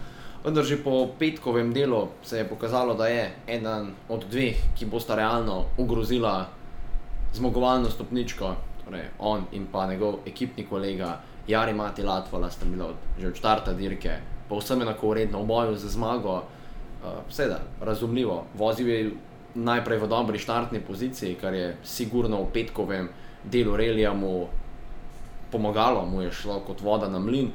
Vendar 0.46 0.64
že 0.64 0.78
po 0.78 1.10
petkovem 1.20 1.74
delu 1.74 2.08
se 2.24 2.38
je 2.38 2.46
pokazalo, 2.46 2.94
da 2.94 3.08
je 3.08 3.32
eden 3.48 3.96
od 4.10 4.26
dveh, 4.30 4.58
ki 4.78 4.86
bosta 4.86 5.16
realno 5.16 5.66
ogrozila 5.78 6.46
zmagovalno 7.34 7.90
stopničko, 7.90 8.54
torej 8.86 9.10
on 9.20 9.48
in 9.52 9.66
pa 9.72 9.88
njegov 9.90 10.20
ekipni 10.26 10.66
kolega 10.70 11.18
Jari 11.48 11.74
Mati 11.74 12.04
Latvala, 12.04 12.50
sta 12.50 12.66
bila 12.66 12.94
od, 12.94 12.96
že 13.20 13.28
od 13.28 13.36
štarta 13.36 13.74
dirke 13.74 14.20
povsem 14.50 14.82
enako 14.82 15.10
vredna 15.10 15.40
v 15.40 15.46
boju 15.46 15.76
za 15.76 15.90
zmago. 15.90 16.44
Uh, 17.06 17.22
Seveda, 17.30 17.60
razumljivo, 17.82 18.46
vozil 18.54 18.90
je 18.90 19.12
najprej 19.56 20.00
v 20.00 20.08
dobri 20.08 20.40
štartni 20.40 20.80
poziciji, 20.82 21.36
kar 21.42 21.54
je 21.54 21.76
sigurno 21.84 22.42
v 22.44 22.52
petkovem 22.54 23.10
delu 23.44 23.76
relija 23.78 24.14
mu 24.14 24.48
pomagalo, 25.52 26.06
mu 26.06 26.22
je 26.22 26.32
šlo 26.32 26.60
kot 26.66 26.82
voda 26.82 27.10
na 27.10 27.20
mlin. 27.20 27.52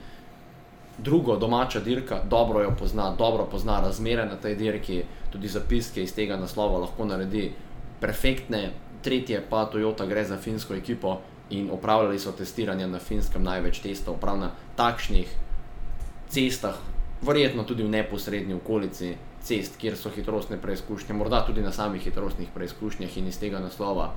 Drugo, 1.02 1.36
domača 1.36 1.80
dirka, 1.80 2.20
dobro 2.30 2.60
jo 2.62 2.74
pozna, 2.78 3.14
dobro 3.18 3.46
pozna 3.50 3.80
razmere 3.80 4.26
na 4.26 4.36
tej 4.36 4.54
dirki, 4.56 5.02
tudi 5.32 5.48
zapiske 5.48 6.02
iz 6.02 6.12
tega 6.14 6.36
naslova 6.36 6.78
lahko 6.78 7.04
naredi 7.04 7.52
perfektne. 8.00 8.70
Tretje 9.00 9.40
pa 9.50 9.64
Toyota 9.72 10.04
gre 10.06 10.24
za 10.24 10.36
finsko 10.36 10.74
ekipo 10.74 11.20
in 11.50 11.70
opravljali 11.72 12.18
so 12.18 12.32
testiranje 12.32 12.86
na 12.86 12.98
finskem 12.98 13.42
največ 13.42 13.80
testov, 13.80 14.18
prav 14.20 14.38
na 14.38 14.50
takšnih 14.76 15.30
cestah, 16.28 16.76
verjetno 17.22 17.64
tudi 17.64 17.82
v 17.82 17.88
neposrednji 17.96 18.54
okolici 18.54 19.14
cest, 19.42 19.78
kjer 19.80 19.96
so 19.96 20.12
hitrostne 20.12 20.60
preizkušnje, 20.60 21.14
morda 21.16 21.40
tudi 21.46 21.62
na 21.62 21.72
samih 21.72 22.02
hitrostnih 22.02 22.48
preizkušnjah 22.54 23.16
in 23.16 23.32
iz 23.32 23.40
tega 23.40 23.58
naslova 23.58 24.12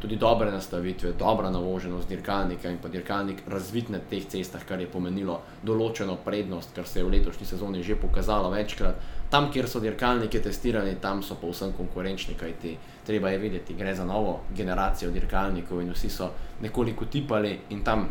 tudi 0.00 0.16
dobre 0.16 0.50
nastavitve, 0.50 1.12
dobra 1.18 1.50
navoženost 1.50 2.08
dirkalnika 2.08 2.70
in 2.70 2.78
pa 2.82 2.88
dirkalnik 2.88 3.42
razvit 3.48 3.88
na 3.88 3.98
teh 4.10 4.26
cestah, 4.28 4.64
kar 4.68 4.80
je 4.80 4.88
pomenilo 4.92 5.40
določeno 5.64 6.18
prednost, 6.24 6.74
kar 6.76 6.86
se 6.86 7.00
je 7.00 7.04
v 7.04 7.14
letošnji 7.16 7.46
sezoni 7.46 7.82
že 7.82 7.96
pokazalo 7.96 8.50
večkrat. 8.52 9.00
Tam, 9.30 9.48
kjer 9.52 9.68
so 9.68 9.80
dirkalniki 9.80 10.40
testirani, 10.42 10.98
tam 11.00 11.22
so 11.22 11.38
pa 11.40 11.48
vsem 11.48 11.72
konkurenčni, 11.72 12.36
kajti 12.38 12.76
treba 13.06 13.32
je 13.32 13.38
videti, 13.38 13.74
gre 13.74 13.94
za 13.94 14.04
novo 14.04 14.40
generacijo 14.54 15.10
dirkalnikov 15.10 15.80
in 15.82 15.92
vsi 15.94 16.10
so 16.10 16.30
nekoliko 16.60 17.08
tipali 17.10 17.58
in 17.70 17.82
tam 17.84 18.08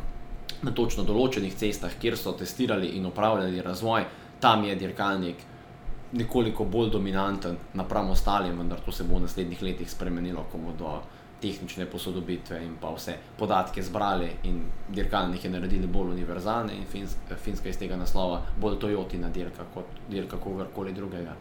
na 0.63 0.71
točno 0.71 1.03
določenih 1.03 1.53
cestah, 1.55 1.93
kjer 2.01 2.17
so 2.17 2.33
testirali 2.33 2.95
in 2.97 3.05
upravljali 3.05 3.61
razvoj, 3.61 4.05
tam 4.41 4.63
je 4.65 4.75
dirkalnik 4.75 5.51
nekoliko 6.15 6.65
bolj 6.65 6.89
dominanten 6.91 7.57
napram 7.73 8.09
ostalim, 8.09 8.57
vendar 8.57 8.79
to 8.85 8.91
se 8.91 9.03
bo 9.03 9.17
v 9.17 9.25
naslednjih 9.25 9.61
letih 9.61 9.89
spremenilo, 9.91 10.45
ko 10.51 10.57
bodo 10.57 11.01
tehnične 11.41 11.85
posodobitve 11.85 12.59
in 12.63 12.75
pa 12.81 12.93
vse 12.95 13.17
podatke 13.37 13.83
zbrali 13.83 14.29
in 14.43 14.61
dirkalnike 14.89 15.49
naredili 15.49 15.87
bolj 15.87 16.11
univerzalne 16.15 16.73
in 16.73 16.85
Finska, 16.91 17.35
Finska 17.35 17.69
iz 17.69 17.77
tega 17.77 17.95
naslova 17.95 18.41
bolj 18.61 18.79
Toyotina 18.79 19.29
dirka 19.29 19.65
kot 19.73 19.99
dirka 20.09 20.37
kogarkoli 20.37 20.93
drugega. 20.93 21.35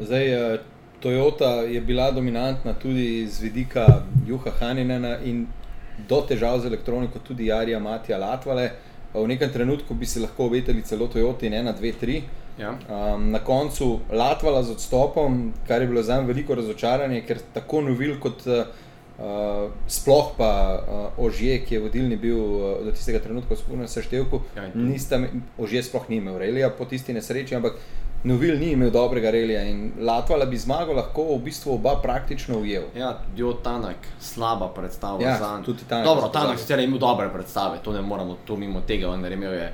Zdaj, 0.00 0.32
eh, 0.34 0.60
Toyota 1.02 1.50
je 1.66 1.80
bila 1.80 2.10
dominantna 2.10 2.74
tudi 2.74 3.26
z 3.26 3.40
vidika 3.40 3.86
Juha 4.26 4.50
Haninena 4.60 5.18
in 5.18 5.46
do 6.08 6.20
težav 6.28 6.60
z 6.60 6.66
elektroniko 6.66 7.18
tudi 7.18 7.46
Jarija 7.46 7.78
Matija 7.78 8.18
Latvale. 8.18 8.70
V 9.14 9.26
nekem 9.28 9.50
trenutku 9.52 9.94
bi 9.94 10.06
se 10.06 10.20
lahko 10.20 10.46
obetali 10.46 10.82
celo 10.82 11.06
Toyota 11.06 11.46
in 11.46 11.52
1, 11.52 11.74
2, 11.80 11.92
3. 12.00 12.22
Ja. 12.62 12.72
Um, 12.88 13.30
na 13.30 13.38
koncu 13.40 13.90
Latvala 14.12 14.62
z 14.62 14.70
odstopom, 14.70 15.36
kar 15.66 15.80
je 15.80 15.88
bilo 15.88 16.02
za 16.02 16.16
njim 16.16 16.26
veliko 16.26 16.54
razočaranje, 16.54 17.22
ker 17.22 17.40
tako 17.52 17.80
novil 17.82 18.16
kot 18.18 18.46
uh, 18.46 18.62
sploh 19.88 20.32
pa 20.36 20.50
uh, 20.76 20.84
Ožje, 21.18 21.58
ki 21.60 21.74
je 21.74 21.80
vodilni 21.80 22.16
bil 22.16 22.38
uh, 22.38 22.60
do 22.80 22.92
tistega 22.92 23.18
trenutka 23.20 23.54
v 23.54 23.58
skupnem 23.58 23.88
seštevku, 23.88 24.40
Ja, 24.56 24.68
nista, 24.76 25.18
me- 25.18 25.30
Ožje 25.58 25.82
sploh 25.82 26.08
ni 26.08 26.16
imel 26.16 26.38
relija 26.38 26.70
po 26.70 26.84
tisti 26.84 27.12
nesreči, 27.12 27.54
ampak 27.54 27.76
novil 28.24 28.54
ni 28.56 28.72
imel 28.72 28.90
dobrega 28.90 29.30
relija 29.30 29.62
in 29.64 29.78
Latvala 30.00 30.46
bi 30.46 30.56
zmago 30.56 30.92
lahko 30.92 31.24
v 31.32 31.40
bistvu 31.40 31.74
oba 31.74 31.96
praktično 31.96 32.58
ujel. 32.58 32.82
Ja, 32.96 33.12
Dio 33.36 33.52
Tanak, 33.54 33.96
slaba 34.20 34.68
predstava 34.68 35.22
Ja, 35.22 35.36
za 35.36 35.50
njega. 35.50 35.64
tudi 35.64 35.84
Tanak 35.84 36.04
Dobro, 36.06 36.28
Tanak 36.28 36.58
sicer 36.58 36.78
je 36.78 36.84
imel 36.84 36.98
dobre 37.00 37.28
predstave, 37.28 37.78
to 37.82 37.92
ne 37.92 38.02
moramo 38.02 38.36
tu 38.44 38.56
mimo 38.56 38.80
tega, 38.80 39.08
vendar 39.08 39.32
je 39.32 39.36
imel 39.36 39.54
je 39.54 39.72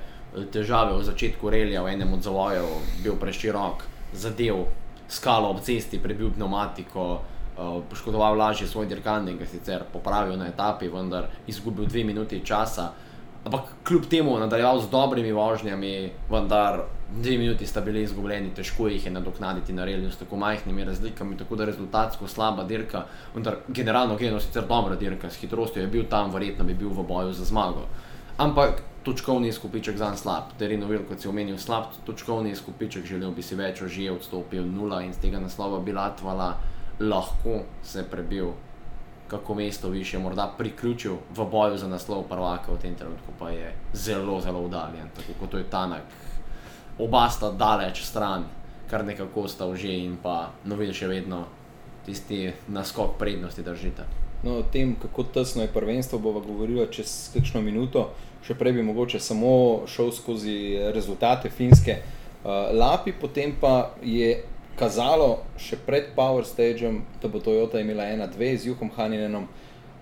težave 0.52 0.97
v 0.99 1.04
začetku 1.04 1.50
relija, 1.50 1.82
v 1.82 1.94
enem 1.94 2.12
od 2.14 2.23
zavojev, 2.23 2.66
bil 3.02 3.16
preširok, 3.16 3.85
zadev 4.12 4.66
skalo 5.08 5.50
ob 5.50 5.61
cesti, 5.61 5.99
prebil 5.99 6.30
pneumatiko, 6.30 7.20
eh, 7.56 7.80
poškodoval 7.90 8.37
lažje 8.37 8.68
svoj 8.68 8.87
dirkalnik, 8.87 9.38
ga 9.38 9.47
sicer 9.47 9.85
popravil 9.92 10.37
na 10.37 10.49
etapi, 10.49 10.88
vendar 10.88 11.28
izgubil 11.47 11.87
dve 11.87 12.04
minuti 12.04 12.44
časa. 12.44 12.92
Ampak 13.44 13.62
kljub 13.87 14.06
temu 14.11 14.38
nadaljeval 14.38 14.80
z 14.80 14.90
dobrimi 14.90 15.32
vožnjami, 15.32 16.11
vendar 16.30 16.82
dve 17.16 17.38
minuti 17.38 17.66
sta 17.66 17.80
bili 17.80 18.02
izgubljeni, 18.02 18.50
težko 18.54 18.88
jih 18.88 19.06
je 19.06 19.12
nadoknaditi 19.12 19.73
na 19.73 19.85
reliju 19.85 20.11
s 20.11 20.16
tako 20.16 20.37
majhnimi 20.37 20.85
razlikami, 20.85 21.37
tako 21.37 21.56
da 21.56 21.64
rezultatsko 21.64 22.28
slaba 22.28 22.64
dirka, 22.64 23.06
vendar 23.35 23.56
generalno 23.68 24.16
gledano 24.16 24.40
sicer 24.40 24.66
dobra 24.68 24.97
dirka, 24.97 25.30
s 25.30 25.40
hitrostjo 25.40 25.80
je 25.82 25.88
bil 25.88 26.04
tam, 26.11 26.30
verjetno 26.35 26.64
bi 26.64 26.75
bil 26.75 26.88
v 26.88 27.06
boju 27.08 27.32
za 27.32 27.44
zmago. 27.44 27.87
Ampak 28.37 28.82
točkovni 29.05 29.49
izkupiček 29.49 29.97
za 29.97 30.17
slab, 30.17 30.52
Terino 30.59 30.87
Vil, 30.87 31.05
kot 31.09 31.21
si 31.21 31.28
omenil, 31.28 31.59
slab 31.59 31.93
točkovni 32.07 32.50
izkupiček, 32.50 33.07
želel 33.07 33.31
bi 33.31 33.43
si 33.43 33.55
več, 33.55 33.83
že 33.83 34.11
odstopil 34.11 34.67
nula 34.67 35.02
in 35.02 35.12
z 35.12 35.23
tega 35.26 35.40
naslova 35.40 35.81
bi 35.81 35.93
Latvala 35.93 36.57
lahko 37.00 37.62
se 37.83 38.02
prebil 38.11 38.52
kako 39.28 39.55
mesto 39.55 39.88
više, 39.88 40.19
morda 40.19 40.55
priključil 40.59 41.17
v 41.37 41.45
boju 41.45 41.78
za 41.78 41.88
naslov 41.88 42.23
prvaka, 42.28 42.73
v 42.73 42.78
tem 42.78 42.95
trenutku 42.95 43.33
pa 43.38 43.50
je 43.50 43.75
zelo, 43.93 44.40
zelo 44.40 44.61
udaljen, 44.61 45.11
tako 45.17 45.33
kot 45.40 45.55
je 45.55 45.71
Tanak. 45.71 46.02
Oba 46.99 47.28
sta 47.31 47.50
daleč 47.50 48.02
stran, 48.02 48.45
kar 48.90 49.05
nekako 49.05 49.49
sta 49.49 49.75
že 49.76 49.93
in 49.93 50.17
pa 50.23 50.50
novi 50.64 50.93
še 50.93 51.07
vedno 51.09 51.45
tisti 52.07 52.52
naskok 52.69 53.19
prednosti 53.19 53.62
držite. 53.62 54.27
No, 54.42 54.59
o 54.59 54.62
tem, 54.62 54.95
kako 55.02 55.23
tesno 55.35 55.62
je 55.62 55.73
prvenstvo, 55.75 56.18
bomo 56.18 56.40
govorili 56.40 56.87
čez 56.90 57.30
kakšno 57.35 57.61
minuto. 57.61 58.11
Še 58.47 58.54
prej 58.54 58.76
bi 58.76 58.85
mogoče 58.87 59.18
samo 59.21 59.83
šel 59.90 60.12
skozi 60.14 60.78
rezultate 60.95 61.50
finske 61.50 61.97
uh, 61.99 62.71
lapi, 62.73 63.12
potem 63.12 63.57
pa 63.61 63.90
je 64.02 64.45
kazalo 64.78 65.42
še 65.59 65.80
pred 65.87 66.12
Power 66.14 66.47
Stageom, 66.47 67.02
da 67.23 67.28
bo 67.28 67.42
Toyota 67.42 67.80
imela 67.83 68.07
ena, 68.07 68.28
dve 68.30 68.52
z 68.57 68.71
Juhom 68.71 68.92
Haninenom, 68.95 69.49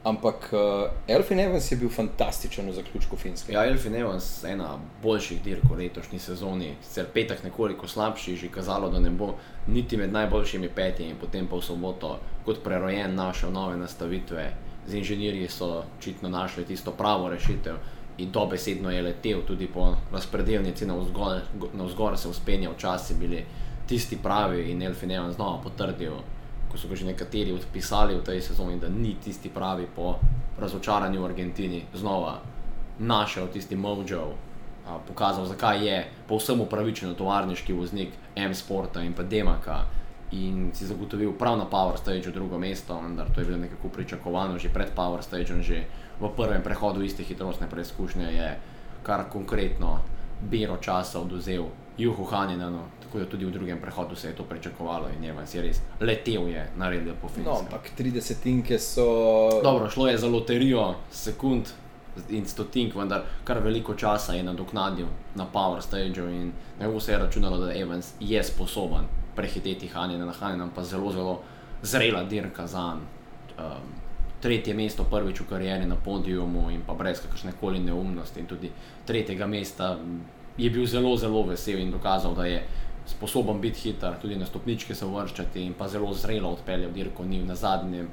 ampak 0.06 0.50
uh, 0.52 0.90
Elfin 1.08 1.40
Evans 1.40 1.72
je 1.72 1.76
bil 1.76 1.88
fantastičen 1.90 2.68
v 2.70 2.72
zaključku 2.72 3.16
finske. 3.16 3.52
Ja, 3.52 3.64
Elfin 3.66 3.94
Evans, 3.94 4.44
ena 4.44 4.78
boljših 5.02 5.42
dirk 5.42 5.64
v 5.70 5.80
letošnji 5.80 6.18
sezoni, 6.22 6.76
sicer 6.82 7.08
petek 7.14 7.42
nekoliko 7.44 7.88
slabši, 7.88 8.36
že 8.36 8.50
kazalo, 8.54 8.90
da 8.90 9.00
ne 9.02 9.10
bo 9.10 9.34
niti 9.66 9.96
med 9.96 10.12
najboljšimi 10.12 10.68
petimi, 10.68 11.18
potem 11.20 11.48
pa 11.50 11.58
v 11.58 11.66
soboto 11.66 12.18
kot 12.46 12.62
prerojen 12.62 13.18
našel 13.18 13.50
nove 13.50 13.76
nastavitve. 13.76 14.46
Z 14.86 14.94
inženirji 14.94 15.48
so 15.50 15.82
očitno 15.98 16.28
našli 16.28 16.64
tisto 16.64 16.92
pravo 16.94 17.28
rešitev 17.28 17.82
in 18.18 18.30
dobesedno 18.30 18.90
je 18.90 19.02
letel 19.02 19.42
tudi 19.46 19.66
po 19.66 19.96
razpredelnici 20.12 20.86
navzgor, 20.86 21.40
navzgor 21.74 22.18
se 22.18 22.30
vzpenjal, 22.30 22.78
časi 22.78 23.14
bili 23.18 23.44
tisti 23.86 24.18
pravi 24.22 24.70
in 24.70 24.82
Elfin 24.82 25.10
Evans 25.10 25.34
znova 25.34 25.58
potrdil, 25.62 26.14
ko 26.76 26.84
so 26.84 26.92
ga 26.92 26.96
že 27.00 27.08
nekateri 27.08 27.56
odpisali 27.56 28.12
v 28.12 28.20
tej 28.20 28.52
sezoni, 28.52 28.76
da 28.76 28.92
ni 28.92 29.16
tisti 29.16 29.48
pravi 29.48 29.88
po 29.88 30.20
razočaranju 30.60 31.16
v 31.16 31.24
Argentini, 31.24 31.80
znova 31.96 32.44
našel 33.00 33.48
tisti 33.48 33.76
mojo, 33.76 34.36
a, 34.84 35.00
pokazal, 35.00 35.48
zakaj 35.48 35.80
je 35.80 35.96
povsem 36.28 36.60
upravičen 36.60 37.16
tovarniški 37.16 37.72
voznik 37.72 38.12
M-Sporta 38.36 39.00
in 39.00 39.16
pa 39.16 39.24
Demaka. 39.24 39.88
In 40.36 40.74
si 40.74 40.84
zagotovil 40.86 41.32
prav 41.38 41.56
na 41.56 41.64
Power 41.64 41.96
Stage 41.96 42.34
drugo 42.34 42.58
mesto, 42.58 42.98
vendar 42.98 43.30
to 43.30 43.40
je 43.40 43.46
bilo 43.46 43.58
nekako 43.62 43.88
pričakovano 43.88 44.58
že 44.58 44.68
pred 44.68 44.90
Power 44.92 45.22
Stageom, 45.22 45.62
že 45.62 45.86
v 46.20 46.28
prvem 46.36 46.62
prehodu 46.62 47.00
iste 47.00 47.22
hitrostne 47.22 47.70
preizkušnje 47.70 48.26
je 48.26 48.48
kar 49.06 49.30
konkretno 49.30 50.02
biro 50.42 50.76
časa 50.76 51.22
oduzel 51.22 51.70
Juhu 51.98 52.24
Haninenu, 52.24 52.82
tako 53.02 53.18
da 53.18 53.26
tudi 53.26 53.44
v 53.44 53.50
drugem 53.50 53.80
prehodu 53.80 54.16
se 54.16 54.28
je 54.28 54.36
to 54.36 54.44
pričakovalo 54.44 55.08
in 55.16 55.24
Evans 55.24 55.54
je 55.54 55.62
res 55.62 55.80
letel 56.00 56.48
je 56.48 56.66
naredil 56.76 57.14
po 57.22 57.28
filmu. 57.28 57.50
No, 57.50 57.58
ampak 57.58 57.90
tri 57.96 58.10
desetinke 58.10 58.78
so. 58.78 59.06
Dobro, 59.62 59.90
šlo 59.90 60.08
je 60.08 60.18
za 60.18 60.28
loterijo 60.28 60.94
sekund 61.10 61.72
in 62.28 62.46
stotink, 62.46 62.94
vendar 62.94 63.22
kar 63.44 63.58
veliko 63.64 63.94
časa 63.94 64.32
je 64.32 64.42
nadoknadil 64.42 65.06
na 65.34 65.46
Power 65.52 65.82
Stageu 65.82 66.28
in 66.28 66.52
nekako 66.78 67.00
se 67.00 67.12
je 67.12 67.18
računalo, 67.18 67.58
da 67.58 67.74
Evans 67.74 68.12
je 68.20 68.42
sposoben 68.44 69.04
prehiteti 69.36 69.88
Hanina, 69.88 70.24
na 70.24 70.32
Hanina 70.32 70.68
pa 70.74 70.84
zelo, 70.84 71.12
zelo 71.12 71.40
zrela 71.82 72.24
dirka 72.24 72.66
za 72.66 72.94
njim. 72.94 73.06
Um, 73.58 74.06
tretje 74.40 74.74
mesto 74.74 75.04
prvič 75.04 75.40
v 75.40 75.48
karieri 75.48 75.86
na 75.86 75.96
podiumu 75.96 76.70
in 76.70 76.82
pa 76.86 76.94
brez 76.94 77.20
kakršne 77.24 77.56
koli 77.60 77.80
neumnosti 77.80 78.40
in 78.40 78.46
tudi 78.46 78.70
tretjega 79.06 79.46
mesta 79.46 79.96
je 80.58 80.70
bil 80.70 80.86
zelo, 80.86 81.16
zelo 81.16 81.42
vesel 81.42 81.78
in 81.78 81.90
dokazal, 81.90 82.34
da 82.34 82.46
je 82.46 82.62
sposoben 83.06 83.60
biti 83.60 83.80
hiter, 83.80 84.14
tudi 84.22 84.36
na 84.36 84.46
stopničke 84.46 84.94
se 84.94 85.06
vrščati 85.06 85.62
in 85.62 85.74
pa 85.78 85.88
zelo 85.88 86.14
zrelo 86.14 86.50
odpeljal 86.50 86.90
dirko, 86.92 87.24
ni 87.24 87.42
na 87.44 87.54
zadnjem 87.54 88.08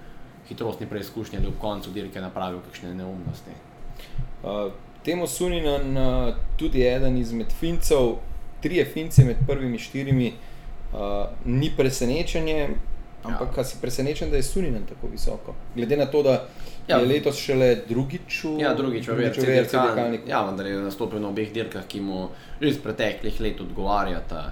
hitrostni 0.49 0.87
preizkušnji 0.87 1.37
ali 1.37 1.47
ob 1.47 1.57
koncu 1.61 1.91
dirke 1.91 2.21
napravil 2.21 2.59
kakšne 2.67 2.93
neumnosti. 2.93 3.55
Uh, 4.43 4.71
Temo 5.03 5.27
Suninen, 5.27 5.97
uh, 5.97 6.35
tudi 6.57 6.85
eden 6.87 7.17
izmed 7.17 7.51
Fincev, 7.59 8.15
trije 8.61 8.85
Finci 8.85 9.23
med 9.23 9.37
prvimi 9.47 9.79
štirimi, 9.79 10.33
uh, 10.93 10.99
ni 11.45 11.71
presenečenje, 11.77 12.69
ampak 13.23 13.57
ja. 13.57 13.63
si 13.63 13.77
presenečen, 13.81 14.31
da 14.31 14.37
je 14.37 14.43
Suninen 14.43 14.85
tako 14.85 15.07
visoko. 15.11 15.55
Glede 15.75 15.97
na 15.97 16.05
to, 16.05 16.23
da 16.23 16.31
ja. 16.31 16.47
Ja. 16.85 16.97
je 16.97 17.05
letos 17.05 17.37
šele 17.37 17.75
drugič 17.87 18.43
v 18.43 18.59
Ja, 18.59 18.73
drugič 18.73 19.07
v 19.07 19.15
drugič 19.15 19.37
v 19.37 19.45
dirkalniku. 19.47 20.27
Ja, 20.27 20.41
vendar 20.41 20.65
je 20.65 20.77
nastopil 20.77 21.19
na 21.19 21.29
obeh 21.29 21.47
dirkah, 21.49 21.83
ki 21.83 22.01
mu 22.01 22.29
že 22.59 22.67
iz 22.67 22.77
preteklih 22.77 23.39
let 23.39 23.61
odgovarjata. 23.61 24.51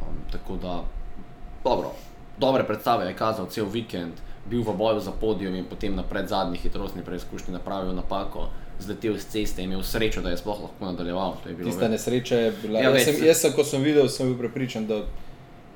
Um, 0.00 0.22
tako 0.30 0.56
da, 0.56 0.84
dobro, 1.64 1.90
dobre 2.38 2.64
predstave 2.64 3.06
je 3.06 3.14
kazal 3.14 3.46
cel 3.46 3.66
vikend, 3.66 4.14
bil 4.44 4.62
v 4.62 4.72
boju 4.72 5.00
za 5.00 5.12
podium 5.12 5.54
in 5.54 5.64
potem 5.64 5.94
na 5.94 6.02
predzadnji 6.02 6.58
hitrostni 6.58 7.02
preizkušnji 7.02 7.52
napravil 7.52 7.92
napako, 7.92 8.48
zletel 8.78 9.14
z 9.14 9.24
ceste 9.26 9.62
in 9.62 9.70
imel 9.70 9.82
srečo, 9.82 10.20
da 10.20 10.30
je 10.30 10.36
sploh 10.36 10.60
lahko 10.60 10.84
nadaljeval. 10.84 11.36
Tista 11.56 11.80
ve- 11.80 11.88
nesreča 11.88 12.36
je 12.36 12.52
bila. 12.62 12.78
Ja, 12.78 12.84
Ja, 12.84 12.90
jaz, 12.92 13.04
sem, 13.04 13.14
se- 13.14 13.26
jaz 13.26 13.36
sem, 13.38 13.52
ko 13.52 13.64
sem 13.64 13.82
videl, 13.82 14.08
sem 14.08 14.26
bil 14.26 14.38
prepričan, 14.40 14.86
da, 14.86 15.02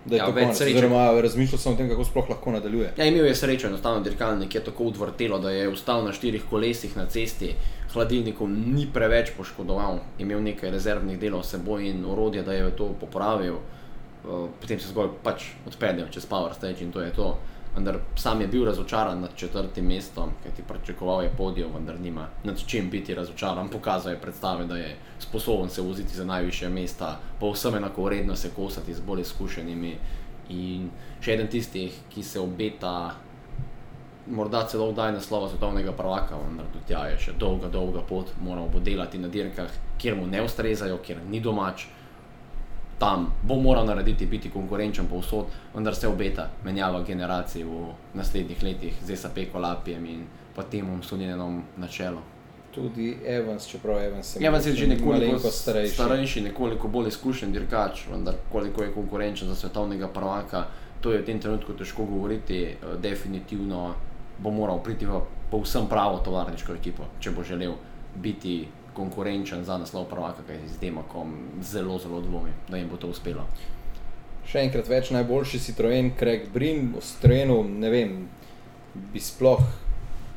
da 0.06 0.14
je 0.14 0.18
Ja, 0.18 0.26
to 0.26 0.32
več 0.32 0.44
konec. 0.44 0.56
sreče. 0.56 0.76
Oziroma, 0.76 1.20
razmišljal 1.20 1.58
sem 1.58 1.72
o 1.72 1.76
tem, 1.76 1.88
kako 1.88 2.04
sploh 2.04 2.30
lahko 2.30 2.52
nadaljuje. 2.52 2.92
Ja, 2.96 3.04
imel 3.04 3.26
je 3.26 3.34
srečo, 3.34 3.66
enostavno 3.66 4.00
dirkalnik 4.00 4.54
je 4.54 4.64
tako 4.64 4.84
odvrtelo, 4.84 5.38
da 5.38 5.50
je 5.50 5.70
vstal 5.70 6.04
na 6.04 6.12
štirih 6.12 6.44
kolesih 6.50 6.96
na 6.96 7.06
cesti, 7.06 7.54
hladilnikom 7.92 8.52
ni 8.74 8.86
preveč 8.86 9.30
poškodoval, 9.36 9.98
imel 10.18 10.42
nekaj 10.42 10.70
rezervnih 10.70 11.18
delov 11.18 11.42
s 11.42 11.50
seboj 11.50 11.88
in 11.88 12.04
orodje, 12.04 12.42
da 12.42 12.52
je 12.52 12.70
to 12.72 12.94
popravil, 13.00 13.58
Eh, 14.26 14.48
potem 14.60 14.80
se 14.80 14.88
zgolj 14.88 15.08
pač 15.22 15.44
odpeljal 15.66 16.08
čez 16.10 16.26
Power 16.26 16.54
Stage 16.54 16.82
in 16.82 16.90
to 16.92 17.00
je 17.00 17.12
to. 17.12 17.38
Vendar 17.76 17.98
sam 18.16 18.40
je 18.40 18.46
bil 18.48 18.64
razočaran 18.64 19.20
nad 19.20 19.34
četrtim 19.36 19.86
mestom, 19.86 20.30
ker 20.42 20.52
ti 20.56 20.62
pričakoval 20.68 21.22
je 21.22 21.32
podijo, 21.36 21.68
vendar 21.74 22.00
nima 22.00 22.28
nad 22.44 22.62
čim 22.66 22.90
biti 22.90 23.14
razočaran. 23.14 23.68
Pokazal 23.68 24.12
je 24.12 24.20
predstave, 24.20 24.64
da 24.64 24.76
je 24.76 24.96
sposoben 25.18 25.68
se 25.68 25.82
voziti 25.82 26.16
za 26.16 26.24
najviše 26.24 26.68
mesta, 26.68 27.18
pa 27.40 27.50
vsem 27.50 27.74
enako 27.74 28.04
vredno 28.04 28.36
se 28.36 28.50
kosati 28.56 28.94
z 28.94 29.00
bolj 29.00 29.20
izkušenimi. 29.20 29.96
In 30.48 30.90
še 31.20 31.34
eden 31.34 31.48
tistih, 31.52 31.92
ki 32.08 32.22
se 32.22 32.40
obeta 32.40 33.14
morda 34.26 34.64
celo 34.66 34.92
kdaj 34.92 35.12
naslova 35.12 35.48
svetovnega 35.48 35.92
prvaka, 35.92 36.36
vendar 36.36 36.66
do 36.72 36.80
tja 36.88 37.04
je 37.10 37.18
še 37.18 37.36
dolga, 37.38 37.68
dolga 37.68 38.02
pot, 38.02 38.32
moral 38.42 38.68
bo 38.72 38.80
delati 38.80 39.18
na 39.18 39.28
dirkah, 39.28 39.70
kjer 39.98 40.16
mu 40.16 40.26
ne 40.26 40.42
ustrezajo, 40.42 40.98
kjer 41.04 41.22
ni 41.30 41.40
domač. 41.40 41.86
Tam 42.98 43.32
bo 43.42 43.56
moral 43.60 43.86
narediti, 43.86 44.26
biti 44.26 44.50
konkurenčen 44.50 45.06
povsod, 45.06 45.46
vendar 45.74 45.94
se 45.94 46.08
obeta 46.08 46.48
menjava 46.64 47.02
generacij 47.02 47.64
v 47.64 47.92
naslednjih 48.14 48.62
letih 48.62 48.94
z 49.04 49.16
SAP 49.16 49.38
kolapijem 49.52 50.06
in 50.06 50.24
pa 50.54 50.62
Timom 50.62 51.02
Suninenom 51.02 51.62
na 51.76 51.88
čelu. 51.88 52.18
Tudi 52.74 53.18
Evans, 53.24 53.66
čeprav 53.66 54.00
Evans 54.04 54.36
je 54.36 54.46
Evans 54.46 54.66
je 54.66 54.74
že 54.74 54.86
nekoliko 54.86 55.50
starejši. 55.50 55.94
starejši, 55.94 56.40
nekoliko 56.40 56.88
bolj 56.88 57.08
izkušen 57.08 57.52
dirkač, 57.52 58.06
vendar 58.12 58.34
koliko 58.52 58.82
je 58.82 58.92
konkurenčen 58.92 59.48
za 59.48 59.54
svetovnega 59.54 60.08
prvaka, 60.08 60.66
to 61.00 61.12
je 61.12 61.18
v 61.18 61.24
tem 61.24 61.40
trenutku 61.40 61.72
težko 61.72 62.04
govoriti. 62.04 62.62
Eh, 62.64 62.76
Definitivno 63.02 63.94
bo 64.38 64.50
moral 64.50 64.82
priti 64.82 65.06
v 65.06 65.20
povsem 65.50 65.86
pravo 65.88 66.18
tovarniško 66.18 66.74
ekipo, 66.74 67.04
če 67.20 67.30
bo 67.30 67.44
želel 67.44 67.72
biti 68.14 68.68
konkurenčen 68.96 69.64
za 69.64 69.78
naslov 69.78 70.08
prvaka, 70.10 70.42
kaj 70.46 70.58
z 70.72 70.80
Demakom 70.80 71.34
zelo, 71.62 71.98
zelo 71.98 72.20
dvomi, 72.20 72.50
da 72.68 72.80
jim 72.80 72.88
bo 72.88 72.96
to 72.96 73.10
uspelo. 73.12 73.44
Še 74.46 74.62
enkrat 74.62 74.88
več 74.88 75.10
najboljši 75.10 75.58
Citroen, 75.60 76.12
Craig 76.18 76.48
Brin, 76.54 76.92
v 76.94 77.02
strenu, 77.02 77.60
ne 77.66 77.90
vem, 77.90 78.16
bi 79.12 79.20
sploh 79.20 79.62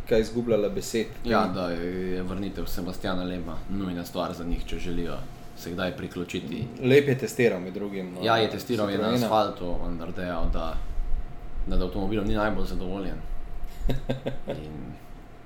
kaj 0.10 0.24
izgubljala 0.26 0.70
besed. 0.74 1.08
Ja, 1.26 1.44
da 1.54 1.70
je 1.70 2.24
vrnitev 2.26 2.66
Sebastiana 2.66 3.24
Lema 3.24 3.58
nujna 3.70 4.06
stvar 4.06 4.34
za 4.34 4.44
njih, 4.44 4.66
če 4.66 4.80
želijo 4.80 5.18
se 5.60 5.72
kdaj 5.72 5.92
priključiti. 5.98 6.64
Lep 6.82 7.08
je 7.08 7.18
testiral 7.18 7.60
med 7.60 7.74
drugim. 7.74 8.14
no, 8.14 8.24
Ja, 8.26 8.38
je 8.38 8.50
testiral 8.50 8.90
je 8.90 8.98
na 8.98 9.14
asfaltu, 9.14 9.76
vendar 9.84 10.12
dejal, 10.16 10.50
da 10.54 10.74
nad 11.68 11.82
avtomobilom 11.82 12.28
ni 12.28 12.36
najbolj 12.36 12.66
zadovoljen. 12.66 13.20
In 14.48 14.74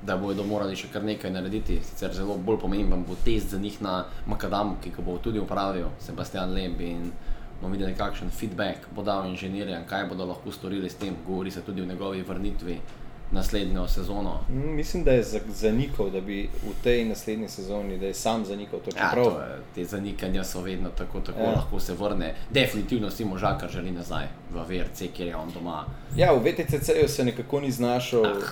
da 0.05 0.17
bodo 0.17 0.43
morali 0.43 0.75
še 0.75 0.87
kar 0.87 1.03
nekaj 1.03 1.31
narediti. 1.31 1.79
Sicer 1.83 2.13
zelo 2.13 2.35
bolj 2.37 2.59
pomemben 2.59 3.03
bo 3.03 3.15
test 3.17 3.49
za 3.49 3.57
njih 3.57 3.81
na 3.81 3.93
Makadamu, 4.25 4.75
ki 4.83 4.89
ga 4.89 5.01
bo 5.01 5.17
tudi 5.17 5.39
upravil 5.39 5.87
Sebastian 5.99 6.51
Leb 6.51 6.81
in 6.81 7.11
bomo 7.61 7.71
videli, 7.71 7.95
kakšen 7.95 8.29
feedback 8.31 8.89
bo 8.91 9.03
dal 9.03 9.25
inženirjem, 9.25 9.85
kaj 9.85 10.05
bodo 10.05 10.25
lahko 10.25 10.51
storili 10.51 10.89
s 10.89 10.95
tem. 10.95 11.15
Govori 11.25 11.51
se 11.51 11.61
tudi 11.61 11.81
o 11.81 11.85
njegovi 11.85 12.21
vrnitvi 12.23 12.79
naslednjo 13.31 13.87
sezono. 13.87 14.39
Mm, 14.49 14.75
Mislim, 14.75 15.03
da 15.03 15.11
je 15.11 15.23
za- 15.23 15.39
zanikal, 15.49 16.09
da 16.09 16.21
bi 16.21 16.35
v 16.43 16.83
tej 16.83 17.05
naslednji 17.05 17.47
sezoni, 17.49 17.97
da 17.97 18.05
je 18.05 18.13
sam 18.15 18.45
zanikal 18.45 18.79
to. 18.79 18.91
Ja, 18.91 19.09
Čeprav, 19.09 19.25
to 19.25 19.39
je, 19.41 19.47
te 19.75 19.85
zanikanja 19.85 20.43
so 20.43 20.61
vedno 20.61 20.89
tako, 20.91 21.19
tako 21.21 21.39
Ja. 21.39 21.45
ja. 21.45 21.51
lahko 21.51 21.79
se 21.79 21.93
vrne. 21.95 22.35
Definitivno 22.51 23.09
si 23.09 23.25
možakar 23.25 23.69
želi 23.71 23.91
nazaj 23.91 24.27
v 24.51 24.59
VRC, 24.69 25.07
kjer 25.07 25.27
je 25.27 25.35
on 25.35 25.49
doma. 25.51 25.85
ja, 26.15 26.31
v 26.33 26.41
VTCC-ju 26.41 27.07
se 27.07 27.25
nekako 27.25 27.61
ni 27.61 27.71
znašel, 27.71 28.25
Ah, 28.25 28.29
je- 28.29 28.43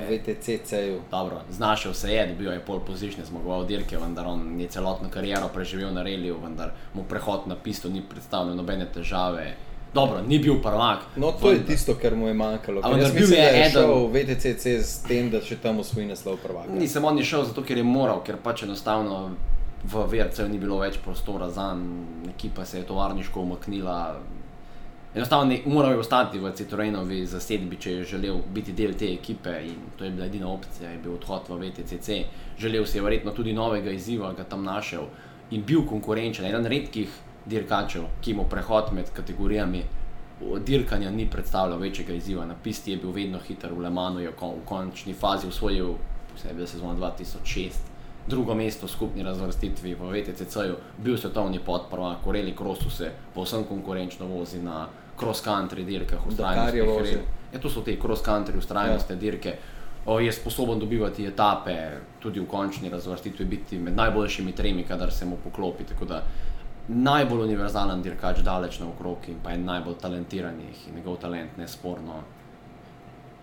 VTCC-ju. 0.00 1.00
Dobro, 1.10 1.40
znašel 1.50 1.94
se 1.94 2.12
je, 2.12 2.26
dobil 2.26 2.52
je 2.52 2.60
pol 2.60 2.80
pozične, 2.80 3.24
zmagoval 3.24 3.64
dirke, 3.64 3.98
vendar 3.98 4.26
on 4.26 4.60
je 4.60 4.68
celotno 4.68 5.08
kariero 5.10 5.48
preživel 5.48 5.92
na 5.92 6.02
reliju, 6.02 6.36
vendar 6.42 6.70
mu 6.94 7.02
prehod 7.04 7.40
na 7.46 7.56
pisto 7.56 7.88
ni 7.88 8.02
predstavljal 8.02 8.56
nobene 8.56 8.86
težave. 8.86 9.54
Dobro, 9.94 10.22
ni 10.22 10.38
bil 10.38 10.62
prvak. 10.62 10.98
No, 11.16 11.32
to 11.32 11.50
je 11.50 11.56
vendar- 11.56 11.66
tisto, 11.66 11.94
kar 11.94 12.14
mu 12.14 12.28
je 12.28 12.34
manjkalo. 12.34 12.80
A 12.80 12.82
ker 12.82 12.90
vendar 12.90 13.00
Jaz 13.00 13.12
bil 13.12 13.20
mislim, 13.20 13.38
je 13.38 13.44
da 13.44 13.50
je 13.50 13.60
eden- 13.60 13.72
šel 13.72 14.06
v 14.06 14.12
VTCC 14.14 14.66
s 14.80 15.02
tem, 15.02 15.30
da 15.30 15.40
še 15.40 15.56
tam 15.56 15.78
osvoji 15.78 16.06
naslov 16.06 16.36
prvaka. 16.36 16.70
Nisem 16.72 17.04
on 17.04 17.18
je 17.18 17.24
šel 17.24 17.44
zato, 17.44 17.62
ker 17.62 17.76
je 17.76 17.82
moral, 17.84 18.22
ker 18.22 18.36
pač 18.36 18.62
enostavno 18.62 19.30
v 19.84 20.04
VRC 20.06 20.48
ni 20.48 20.58
bilo 20.58 20.78
več 20.78 20.98
prostora 20.98 21.50
za 21.50 21.74
njim, 21.74 22.04
ekipa 22.30 22.64
se 22.64 22.78
je 22.78 22.84
tovarniško 22.84 23.40
umaknila. 23.40 24.20
Enostavno 25.14 25.44
ne, 25.44 25.60
moral 25.66 25.92
je 25.92 25.98
ostati 25.98 26.38
v 26.38 26.52
Citroenovi 26.54 27.24
zasedbi, 27.26 27.76
če 27.76 27.92
je 27.92 28.04
želel 28.12 28.36
biti 28.54 28.72
del 28.72 28.92
te 28.94 29.08
ekipe 29.10 29.56
in 29.66 29.88
to 29.98 30.04
je 30.04 30.10
bila 30.10 30.26
edina 30.26 30.46
opcija, 30.48 30.90
je 30.90 31.00
bil 31.02 31.16
odhod 31.16 31.48
v 31.48 31.58
VTCC. 31.64 32.20
Želel 32.58 32.86
si 32.86 32.98
je 32.98 33.02
verjetno 33.02 33.32
tudi 33.34 33.52
novega 33.52 33.90
izziva, 33.90 34.30
ga 34.32 34.44
tam 34.44 34.62
našel 34.64 35.08
in 35.50 35.64
bil 35.66 35.82
konkurenčen, 35.86 36.46
eden 36.46 36.66
redkih 36.66 37.10
dirkačev, 37.46 38.06
ki 38.22 38.36
mu 38.38 38.46
prehod 38.46 38.92
med 38.94 39.10
kategorijami 39.16 39.82
dirkanja 40.66 41.10
ni 41.10 41.26
predstavljal 41.30 41.78
večjega 41.78 42.14
izziva. 42.14 42.46
Na 42.46 42.54
pisti 42.62 42.92
je 42.92 43.02
bil 43.02 43.10
vedno 43.10 43.38
hiter, 43.38 43.72
v 43.74 43.82
Le 43.82 43.90
Manu 43.90 44.20
je 44.20 44.30
v 44.30 44.52
končni 44.64 45.14
fazi 45.14 45.48
usvojil, 45.48 45.96
vse 46.36 46.48
je 46.48 46.54
bil 46.54 46.66
sezona 46.66 46.94
2006, 46.94 47.89
drugo 48.30 48.54
mesto 48.54 48.86
v 48.86 48.90
skupni 48.90 49.22
razvrstitvi 49.26 49.94
v 49.94 50.10
VTCC-ju, 50.12 50.76
bil 50.98 51.18
svetovni 51.18 51.58
podprvak, 51.58 52.26
Rally 52.26 52.54
Crossu 52.56 52.90
se 52.90 53.10
povsem 53.34 53.64
konkurenčno 53.64 54.26
vozi 54.26 54.62
na 54.62 54.86
cross 55.18 55.42
country 55.44 55.84
dirkah, 55.84 56.18
je 56.74 56.84
rel- 56.84 57.20
Ja, 57.52 57.58
to 57.58 57.68
so 57.70 57.82
te 57.82 57.96
cross 57.98 58.22
country 58.22 58.56
ustrajnostne 58.58 59.14
ja. 59.14 59.20
dirke. 59.20 59.56
O, 60.06 60.20
je 60.20 60.32
sposoben 60.32 60.78
dobivati 60.78 61.26
etape, 61.26 61.74
tudi 62.20 62.40
v 62.40 62.46
končni 62.46 62.88
razvrstitvi, 62.88 63.44
biti 63.44 63.78
med 63.78 63.96
najboljšimi 63.96 64.52
tremi, 64.52 64.84
kadar 64.84 65.12
se 65.12 65.26
mu 65.26 65.36
poklopi. 65.44 65.84
Tako 65.84 66.04
da 66.04 66.22
najbolj 66.88 67.42
univerzalen 67.44 68.02
dirkač, 68.02 68.40
daleč 68.42 68.78
naokrog 68.80 69.28
in 69.28 69.36
pa 69.42 69.52
en 69.52 69.64
najbolj 69.64 69.94
talentiranih 70.00 70.88
in 70.88 70.94
njegov 70.94 71.16
talent 71.20 71.56
nesporno. 71.58 72.22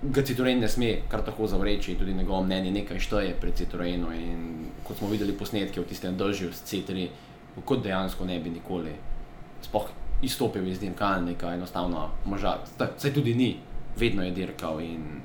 Ga 0.01 0.21
Citroen 0.21 0.59
ne 0.61 0.67
sme 0.69 0.91
kar 1.09 1.23
tako 1.25 1.47
zavreči, 1.47 1.95
tudi 1.97 2.13
njegovo 2.13 2.43
mnenje 2.43 2.71
nekaj 2.71 2.99
šteje 2.99 3.35
pri 3.41 3.51
Citroenu. 3.51 4.11
In 4.13 4.65
kot 4.83 4.97
smo 4.97 5.09
videli 5.09 5.33
posnetke 5.33 5.81
v 5.81 5.87
tistem 5.89 6.17
držju 6.17 6.51
s 6.53 6.61
C3, 6.69 7.07
kot 7.65 7.81
dejansko 7.83 8.25
ne 8.25 8.39
bi 8.39 8.49
nikoli 8.49 8.93
sploh 9.61 9.89
izstopil 10.21 10.67
iz 10.67 10.79
dirkalnika, 10.79 11.53
enostavno 11.53 12.09
možak. 12.25 12.69
Saj 12.77 13.13
tudi 13.13 13.33
ni, 13.33 13.55
vedno 13.97 14.23
je 14.23 14.31
dirkal 14.31 14.81
in 14.81 15.21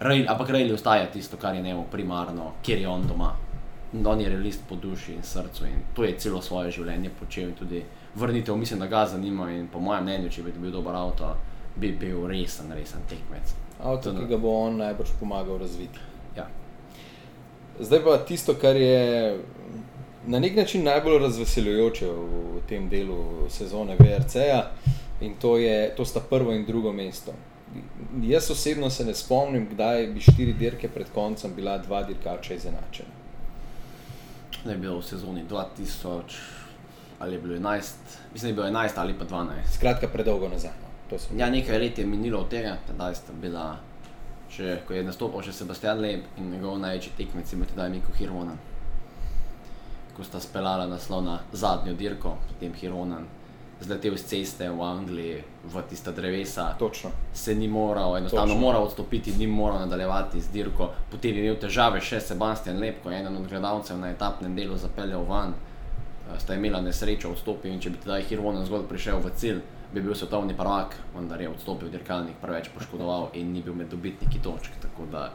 Rail, 0.00 0.24
ampak 0.30 0.48
Rejli 0.50 0.72
ostaja 0.72 1.10
tisto, 1.10 1.36
kar 1.36 1.54
je 1.54 1.62
njemu 1.62 1.84
primarno, 1.90 2.52
kjer 2.62 2.78
je 2.78 2.88
on 2.88 3.02
doma. 3.08 3.34
On 4.04 4.20
je 4.20 4.28
realist 4.28 4.62
po 4.68 4.76
duši 4.76 5.12
in 5.12 5.22
srcu 5.22 5.66
in 5.66 5.82
to 5.94 6.04
je 6.04 6.14
celo 6.18 6.42
svoje 6.42 6.70
življenje 6.70 7.10
počel 7.20 7.48
in 7.48 7.54
tudi 7.54 7.82
vrnitev, 8.14 8.56
mislim, 8.56 8.80
da 8.80 8.86
ga 8.86 9.06
zanima 9.06 9.50
in 9.50 9.66
po 9.68 9.80
mojem 9.80 10.04
mnenju, 10.04 10.30
če 10.30 10.42
bi 10.42 10.52
dobil 10.52 10.70
dober 10.70 10.94
avto, 10.94 11.34
bi 11.76 11.92
bil 11.92 12.26
resen, 12.30 12.72
resen 12.72 13.02
tekmec. 13.08 13.59
Avto, 13.82 14.12
ki 14.12 14.26
ga 14.28 14.36
bo 14.36 14.52
on 14.66 14.76
najbrž 14.76 15.14
pomagal 15.20 15.58
razviti. 15.58 15.98
Ja. 16.36 16.46
Zdaj 17.80 18.02
pa 18.04 18.18
tisto, 18.28 18.54
kar 18.54 18.76
je 18.76 19.38
na 20.26 20.38
nek 20.38 20.56
način 20.56 20.84
najbolj 20.84 21.18
razveseljujoče 21.18 22.06
v 22.06 22.60
tem 22.68 22.88
delu 22.88 23.48
sezone 23.48 23.96
VRC-ja, 23.98 24.70
in 25.20 25.34
to, 25.40 25.56
je, 25.58 25.94
to 25.96 26.04
sta 26.04 26.20
prvo 26.20 26.52
in 26.52 26.66
drugo 26.66 26.92
mesto. 26.92 27.32
Jaz 28.22 28.50
osebno 28.50 28.90
se 28.90 29.04
ne 29.04 29.14
spomnim, 29.14 29.68
kdaj 29.70 30.06
bi 30.06 30.20
štiri 30.20 30.52
dirke 30.52 30.88
pred 30.88 31.06
koncem 31.14 31.54
bila 31.56 31.78
dva 31.78 32.02
dirkača 32.02 32.54
izenačena. 32.54 33.08
Da 34.64 34.72
je 34.72 34.78
bilo 34.78 34.98
v 34.98 35.04
sezoni 35.04 35.44
2000 35.50 36.20
ali 37.18 37.34
je 37.34 37.40
bilo 37.40 37.54
11, 37.54 37.92
mislim, 38.32 38.56
da 38.56 38.62
je 38.64 38.70
bilo 38.70 38.80
11 38.80 38.90
ali 38.96 39.14
pa 39.18 39.24
12. 39.24 39.48
Skratka, 39.74 40.08
predolgo 40.08 40.48
nazaj. 40.48 40.89
Ja, 41.36 41.50
nekaj 41.50 41.78
let 41.78 41.98
je 41.98 42.06
minilo 42.06 42.40
od 42.40 42.48
tega, 42.48 42.76
tedaj 42.86 43.14
sta 43.14 43.32
bila, 43.32 43.76
še, 44.50 44.80
ko 44.86 44.94
je 44.94 45.02
nastopil 45.04 45.42
še 45.42 45.52
Sebastian 45.52 46.00
Leb 46.00 46.22
in 46.38 46.50
njegov 46.52 46.78
največji 46.78 47.12
tekmec, 47.16 47.54
bil 47.54 47.66
tedaj 47.66 47.90
Miko 47.90 48.12
Hirvonen. 48.18 48.58
Ko 50.16 50.24
sta 50.24 50.40
speljala 50.40 50.86
naslov 50.86 51.24
na 51.24 51.38
zadnjo 51.52 51.94
dirko, 51.94 52.36
potem 52.48 52.74
Hirvonen 52.74 53.26
zletel 53.80 54.12
z 54.12 54.26
ceste 54.28 54.66
v 54.68 54.82
Angliji 54.84 55.38
v 55.64 55.82
tista 55.88 56.12
drevesa, 56.12 56.74
Točno. 56.78 57.10
se 57.32 57.54
ni 57.54 57.68
moral, 57.68 58.16
enostavno 58.16 58.52
Točno. 58.52 58.60
moral 58.60 58.82
odstopiti, 58.84 59.32
ni 59.32 59.46
moral 59.46 59.78
nadaljevati 59.80 60.40
z 60.40 60.52
dirko. 60.52 60.90
Potem 61.10 61.34
je 61.34 61.46
imel 61.46 61.56
težave 61.56 62.00
še 62.00 62.20
Sebastian 62.20 62.78
Lep, 62.78 63.02
ko 63.02 63.10
je 63.10 63.20
eden 63.20 63.36
od 63.36 63.48
gledalcev 63.48 63.98
na 63.98 64.10
etapnem 64.10 64.54
delu 64.54 64.76
zapeljal 64.76 65.24
van, 65.24 65.54
Eh, 66.30 66.38
sta 66.40 66.54
imela 66.54 66.80
nesrečo, 66.80 67.30
odstopil 67.30 67.72
in 67.72 67.80
če 67.80 67.90
bi 67.90 67.98
tedaj 68.04 68.22
Hirvonen 68.28 68.66
zgolj 68.66 68.84
prišel 68.88 69.18
v 69.18 69.30
cilj, 69.34 69.60
bi 69.94 70.00
bil 70.00 70.14
svetovni 70.14 70.54
prvak, 70.56 70.94
vendar 71.14 71.40
je 71.40 71.48
odstopil 71.48 71.88
dirkalnik, 71.90 72.36
preveč 72.40 72.68
poškodoval 72.74 73.30
in 73.34 73.52
ni 73.52 73.62
bil 73.62 73.74
med 73.74 73.90
dobitniki 73.90 74.38
točk. 74.42 74.78
Tako 74.82 75.06
da 75.10 75.30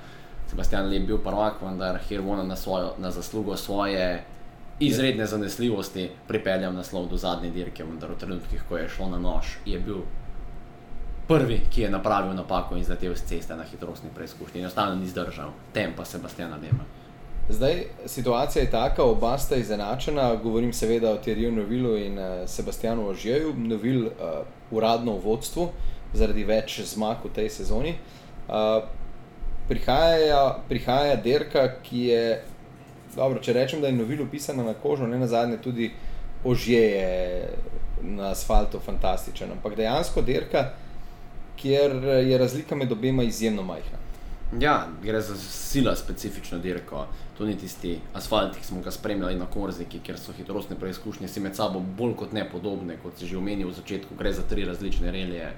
Sebastian 0.47 0.89
Lep 0.89 1.07
bil 1.07 1.17
prvak, 1.17 1.61
vendar 1.61 1.99
Hirvonen 2.09 2.47
na, 2.47 2.55
svojo, 2.55 2.93
na 2.97 3.11
zaslugo 3.11 3.57
svoje 3.57 4.23
izredne 4.79 5.25
zanesljivosti 5.25 6.09
pripeljal 6.27 6.73
naslov 6.73 7.07
do 7.07 7.17
zadnje 7.17 7.49
dirke, 7.49 7.83
vendar 7.83 8.11
v 8.11 8.19
trenutkih, 8.19 8.63
ko 8.69 8.77
je 8.77 8.89
šlo 8.89 9.09
na 9.09 9.19
nož, 9.19 9.57
je 9.65 9.79
bil 9.79 10.03
prvi, 11.27 11.61
ki 11.71 11.81
je 11.81 11.89
napravil 11.89 12.35
napako 12.35 12.75
in 12.75 12.83
zletel 12.83 13.15
z 13.15 13.25
ceste 13.25 13.55
na 13.55 13.63
hitrostni 13.63 14.09
preizkušnji. 14.15 14.61
Enostavno 14.61 14.95
ni 14.95 15.07
zdržal 15.07 15.51
tempa 15.73 16.05
Sebastiana 16.05 16.55
Lema. 16.55 16.83
Zdaj, 17.49 17.83
situacija 18.05 18.63
je 18.63 18.71
taka, 18.71 19.03
oba 19.03 19.37
sta 19.37 19.55
izenačena. 19.55 20.35
Govorim 20.35 20.73
seveda 20.73 21.11
o 21.11 21.17
Thierryju 21.17 21.51
Novilu 21.51 21.97
in 21.97 22.17
uh, 22.19 22.49
Sebastianu 22.49 23.07
Ožjeju. 23.07 23.53
Novil 23.57 24.05
uh, 24.05 24.11
uradno 24.71 25.13
v 25.13 25.21
vodstvu 25.21 25.67
zaradi 26.13 26.43
več 26.43 26.79
zmag 26.81 27.21
v 27.23 27.29
tej 27.35 27.49
sezoni. 27.53 27.93
Uh, 28.47 28.87
prihaja, 29.69 30.57
prihaja 30.69 31.15
derka, 31.21 31.67
ki 31.85 32.01
je, 32.07 32.23
dobro, 33.15 33.37
če 33.37 33.53
rečem, 33.53 33.81
da 33.81 33.93
je 33.93 33.99
Novil 33.99 34.25
upisana 34.25 34.65
na 34.65 34.73
kožo, 34.73 35.05
ne 35.07 35.19
na 35.21 35.27
zadnje 35.27 35.61
tudi 35.61 35.91
Ožje 36.45 36.81
je 36.81 37.49
na 38.01 38.31
asfaltu 38.31 38.79
fantastičen, 38.79 39.51
ampak 39.51 39.77
dejansko 39.77 40.21
derka, 40.21 40.71
kjer 41.61 41.93
je 42.25 42.37
razlika 42.37 42.75
med 42.75 42.91
obema 42.91 43.23
izjemno 43.23 43.63
majhna. 43.63 44.01
Ja, 44.53 44.87
gre 45.03 45.21
za 45.21 45.35
sila 45.35 45.95
specifično 45.95 46.57
dirko. 46.57 47.07
To 47.37 47.45
ni 47.45 47.57
tisti 47.57 47.99
asfalt, 48.13 48.57
ki 48.57 48.65
smo 48.65 48.81
ga 48.81 48.91
spremljali 48.91 49.35
na 49.35 49.45
Korziki, 49.45 49.99
kjer 49.99 50.19
so 50.19 50.33
hitrostne 50.37 50.75
preizkušnje 50.79 51.27
si 51.27 51.39
med 51.39 51.55
sabo 51.55 51.79
bolj 51.79 52.13
kot 52.15 52.33
ne 52.33 52.45
podobne, 52.49 52.97
kot 53.03 53.17
si 53.17 53.27
že 53.27 53.37
omenil 53.37 53.67
v 53.67 53.73
začetku. 53.73 54.15
Gre 54.15 54.33
za 54.33 54.45
tri 54.49 54.65
različne 54.65 55.11
relije. 55.11 55.49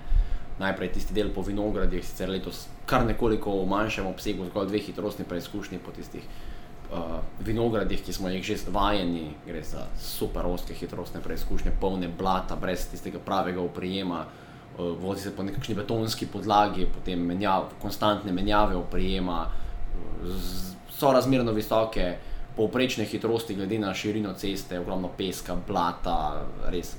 Najprej 0.59 0.91
tisti 0.93 1.13
del 1.13 1.33
po 1.35 1.43
vinogradih, 1.43 2.05
sicer 2.05 2.29
letos 2.29 2.65
kar 2.85 3.05
nekoliko 3.05 3.59
v 3.59 3.67
manjšem 3.69 4.07
obsegu, 4.07 4.47
zgolj 4.47 4.71
dve 4.71 4.79
hitrostni 4.79 5.25
preizkušnji 5.25 5.79
po 5.85 5.91
tistih 5.91 6.23
uh, 6.23 7.19
vinogradih, 7.45 8.01
ki 8.01 8.13
smo 8.13 8.31
jih 8.31 8.43
že 8.43 8.57
vajeni. 8.71 9.35
Gre 9.45 9.63
za 9.63 9.85
super 9.99 10.47
oske 10.47 10.73
hitrostne 10.73 11.21
preizkušnje, 11.21 11.75
polne 11.81 12.07
blata, 12.07 12.55
brez 12.55 12.87
tistega 12.87 13.19
pravega 13.19 13.61
oprijema. 13.61 14.25
Uh, 14.25 14.46
vozi 14.77 15.21
se 15.21 15.31
po 15.31 15.43
nekakšni 15.43 15.75
betonski 15.75 16.25
podlagi, 16.27 16.85
potem 16.87 17.19
menjav, 17.21 17.63
konstantne 17.81 18.31
menjave 18.31 18.75
oprijema, 18.75 19.45
uh, 19.45 20.27
z- 20.27 20.67
so 20.91 21.11
razmerno 21.11 21.51
visoke 21.51 22.15
povprečne 22.55 23.05
hitrosti, 23.05 23.55
glede 23.55 23.79
na 23.79 23.93
širino 23.93 24.33
ceste, 24.33 24.79
ogromno 24.79 25.09
peska, 25.09 25.55
blata, 25.67 26.41
res 26.65 26.95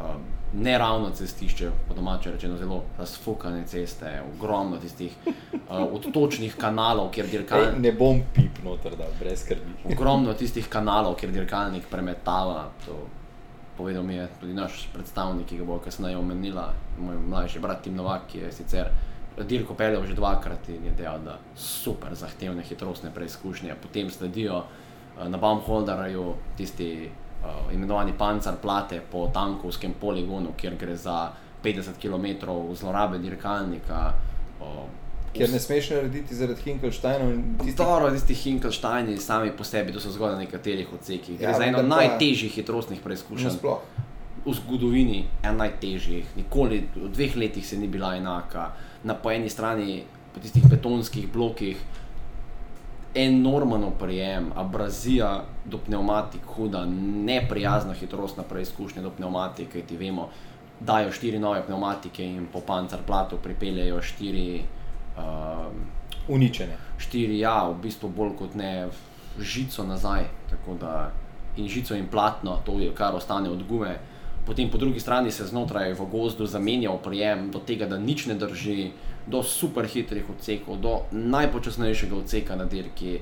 um, 0.00 0.06
neravno 0.54 1.10
cestišče, 1.10 1.70
po 1.88 1.94
domače 1.94 2.30
rečeno, 2.30 2.56
zelo 2.56 2.82
razfukane 2.98 3.66
ceste, 3.66 4.06
ogromno 4.30 4.76
tistih 4.76 5.12
uh, 5.26 5.30
odtočnih 5.92 6.56
kanalov, 6.56 7.10
kjer 7.10 7.26
Ej, 7.26 7.30
dirkalnik. 7.30 7.78
ne 7.78 7.92
bom 7.92 8.22
pip 8.34 8.62
noter, 8.64 8.96
da 8.96 9.04
brez 9.20 9.40
skrbi. 9.40 9.92
Ogromno 9.92 10.34
tistih 10.34 10.68
kanalov, 10.68 11.14
kjer 11.14 11.32
dirkalnik 11.32 11.84
premetava. 11.90 12.68
To 12.86 12.96
povedal 13.82 14.06
mi 14.06 14.14
je 14.14 14.28
tudi 14.40 14.54
naš 14.54 14.86
predstavnik, 14.94 15.48
ki 15.50 15.58
ga 15.58 15.64
bo 15.66 15.80
kasneje 15.82 16.14
omenila, 16.16 16.68
moj 17.02 17.18
mlajši 17.18 17.58
brat 17.58 17.80
Tim 17.82 17.96
Novak, 17.98 18.28
ki 18.30 18.44
je 18.44 18.52
sicer 18.54 18.92
dirko 19.48 19.74
peljal 19.74 20.06
že 20.06 20.14
dvakrat 20.14 20.68
in 20.70 20.84
je 20.86 20.92
dejal, 21.00 21.18
da 21.24 21.34
super 21.58 22.14
zahtevne 22.14 22.62
hitrostne 22.62 23.10
preizkušnje. 23.10 23.74
Potem 23.82 24.10
sledijo 24.10 24.62
eh, 24.62 25.28
na 25.28 25.38
Baumholderju 25.38 26.34
tisti 26.56 27.10
uh, 27.42 27.74
imenovani 27.74 28.14
pancar 28.18 28.60
plate 28.62 29.00
po 29.10 29.26
tankovskem 29.34 29.98
poligonu, 30.00 30.54
kjer 30.56 30.78
gre 30.78 30.96
za 30.96 31.32
50 31.64 31.98
km 31.98 32.52
zlorabe 32.78 33.18
dirkalnika. 33.18 34.12
Uh, 34.60 35.01
Ker 35.32 35.48
ne 35.48 35.58
smeš 35.58 35.90
narediti 35.90 36.34
zaradi 36.34 36.60
Hinkelsteina 36.62 37.24
in 37.26 37.54
tistih 37.58 37.76
Dobro, 37.76 38.10
tisti 38.10 38.34
Hinkelsteini 38.34 39.16
sami 39.18 39.50
po 39.50 39.64
sebi, 39.64 39.92
to 39.92 40.00
so 40.00 40.10
zgolj 40.10 40.32
na 40.32 40.38
nekaterih 40.38 40.92
odsekih. 40.92 41.38
Gre 41.38 41.46
Ja, 41.46 41.54
za 41.54 41.64
eno 41.64 41.78
pa- 41.78 41.88
najtežjih 41.90 42.52
hitrostnih 42.52 43.00
preizkušenj 43.00 43.46
nasploh. 43.46 43.78
v 44.44 44.52
zgodovini, 44.52 45.22
en 45.42 45.56
najtežjih. 45.56 46.36
Nikoli 46.36 46.82
v 46.96 47.08
dveh 47.08 47.36
letih 47.36 47.66
se 47.66 47.76
ni 47.76 47.88
bila 47.88 48.14
enaka. 48.14 48.72
Na 49.04 49.14
po 49.14 49.30
eni 49.30 49.48
strani, 49.48 50.02
po 50.34 50.40
tistih 50.40 50.64
betonskih 50.66 51.32
blokih, 51.32 51.76
enormen 53.14 53.84
oprijem, 53.84 54.52
abrazija 54.54 55.30
do 55.64 55.78
pneumatik, 55.78 56.40
huda, 56.46 56.84
neprijazna 57.24 57.92
hitrostna 57.94 58.42
preizkušnja 58.42 59.02
do 59.02 59.10
pneumatike, 59.10 59.80
ki 59.80 59.86
ti 59.86 59.96
vemo, 59.96 60.28
dajo 60.80 61.12
štiri 61.12 61.38
nove 61.38 61.62
pneumatike 61.62 62.24
in 62.26 62.46
po 62.46 62.60
pancar 62.60 62.98
platu 63.06 63.36
pripeljejo 63.38 64.02
štiri. 64.02 64.62
Um, 65.18 65.90
Uničene. 66.28 66.76
štiri, 66.98 67.38
ja, 67.38 67.68
v 67.68 67.82
bistvu 67.82 68.08
bolj 68.08 68.36
kot 68.38 68.54
ne 68.54 68.88
žico 69.38 69.84
nazaj. 69.84 70.24
Da, 70.80 71.10
in 71.56 71.68
žico 71.68 71.94
in 71.94 72.06
platno, 72.08 72.60
to 72.64 72.78
je 72.78 72.92
kar 72.94 73.14
ostane 73.14 73.50
od 73.50 73.62
gume. 73.68 73.98
Potem 74.46 74.70
po 74.70 74.78
drugi 74.78 75.00
strani 75.00 75.30
se 75.30 75.46
znotraj 75.46 75.92
v 75.94 76.06
gozdu 76.10 76.46
zamenja 76.46 76.90
oprijem 76.90 77.50
do 77.50 77.58
tega, 77.58 77.86
da 77.86 77.98
nič 77.98 78.26
ne 78.26 78.34
drži, 78.34 78.90
do 79.26 79.42
super 79.42 79.86
hitrih 79.86 80.26
odsekov, 80.30 80.80
do 80.82 80.96
najpočasnejšega 81.12 82.16
odseka 82.16 82.56
na 82.56 82.64
dirki, 82.64 83.20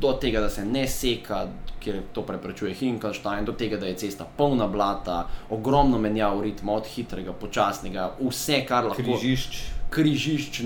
do 0.00 0.12
tega, 0.12 0.40
da 0.40 0.48
se 0.48 0.64
ne 0.64 0.86
seka, 0.88 1.44
ker 1.80 2.00
to 2.12 2.22
preprečuje 2.24 2.72
Hinkelstein, 2.74 3.44
do 3.44 3.52
tega, 3.52 3.76
da 3.76 3.86
je 3.86 3.98
cesta 4.06 4.24
polna 4.24 4.66
blata, 4.66 5.26
ogromno 5.50 5.98
menjav 6.00 6.40
ritma, 6.40 6.78
od 6.80 6.88
hitrega, 6.88 7.32
počasnega, 7.36 8.14
vse, 8.20 8.62
kar 8.64 8.88
lahko 8.88 9.02
Križišč. 9.02 9.60
Križišč 9.94 10.62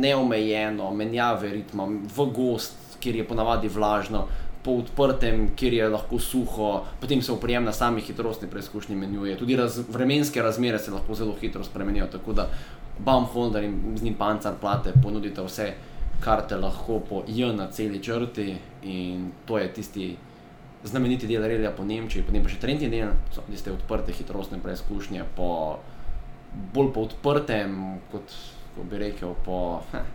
neomejeno, 0.00 0.90
menjave 0.96 1.52
ritma 1.52 1.84
v 1.86 2.30
gost, 2.34 2.78
kjer 3.00 3.20
je 3.20 3.26
ponavadi 3.28 3.68
vlažno, 3.68 4.26
po 4.64 4.74
odprtem, 4.82 5.50
kjer 5.56 5.74
je 5.74 5.88
lahko 5.88 6.18
suho, 6.20 6.70
potem 7.00 7.22
se 7.22 7.32
uprijem 7.32 7.64
na 7.64 7.72
sami 7.72 8.02
hitrostni 8.04 8.48
preizkušnji 8.48 8.96
menjuje. 8.96 9.38
Tudi 9.40 9.56
raz, 9.56 9.78
vremenske 9.88 10.42
razmere 10.42 10.78
se 10.78 10.92
lahko 10.92 11.14
zelo 11.14 11.36
hitro 11.40 11.64
spremenijo, 11.64 12.06
tako 12.12 12.32
da 12.32 12.48
Baumholder 12.98 13.64
in 13.64 13.96
z 13.96 14.02
njim 14.02 14.14
pancar 14.14 14.54
plate 14.60 14.92
ponudite 15.02 15.40
vse 15.42 15.72
karte 16.20 16.56
lahko 16.56 17.00
po 17.00 17.22
J 17.28 17.54
na 17.56 17.70
celi 17.72 18.02
črti 18.02 18.56
in 18.82 19.30
to 19.46 19.58
je 19.58 19.72
tisti 19.72 20.16
znameniti 20.84 21.26
del 21.26 21.42
relija 21.42 21.70
po 21.70 21.84
Nemčiji, 21.84 22.24
potem 22.24 22.42
pa 22.44 22.52
še 22.52 22.60
tretji 22.60 22.88
del, 22.92 23.14
tiste 23.48 23.72
odprte 23.72 24.12
hitrostne 24.12 24.60
preizkušnje 24.60 25.24
po 25.36 25.78
bolj 26.74 26.92
po 26.92 27.06
odprtem, 27.08 28.00
kot 28.12 28.36
ko 28.80 28.88
bi 28.88 28.98
rekel, 28.98 29.34
po 29.44 29.82
heh, 29.92 30.06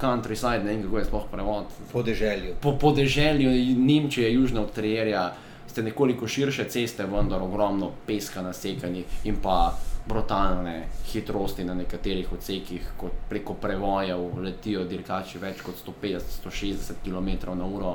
countryside, 0.00 0.64
ne 0.64 0.74
vem 0.74 0.82
kako 0.84 0.98
je 0.98 1.04
sploh 1.04 1.28
prevod. 1.32 1.64
Podeželju. 1.92 2.54
Po 2.60 2.76
podeželju 2.78 3.50
Nemčije, 3.78 4.32
južno 4.34 4.62
od 4.62 4.72
Trierja, 4.72 5.32
ste 5.66 5.82
nekoliko 5.82 6.28
širše 6.28 6.64
ceste, 6.68 7.06
vendar 7.06 7.42
ogromno 7.42 7.92
peska 8.06 8.42
nasekanih 8.42 9.24
in 9.24 9.40
pa 9.42 9.72
brutalne 10.08 10.88
hitrosti 11.12 11.64
na 11.64 11.74
nekaterih 11.74 12.32
odsekih, 12.32 12.92
kot 13.00 13.12
preko 13.28 13.54
prevojev 13.54 14.40
letijo 14.42 14.84
dirkači 14.84 15.38
več 15.38 15.60
kot 15.62 15.80
150-160 15.86 17.04
km/h 17.04 17.94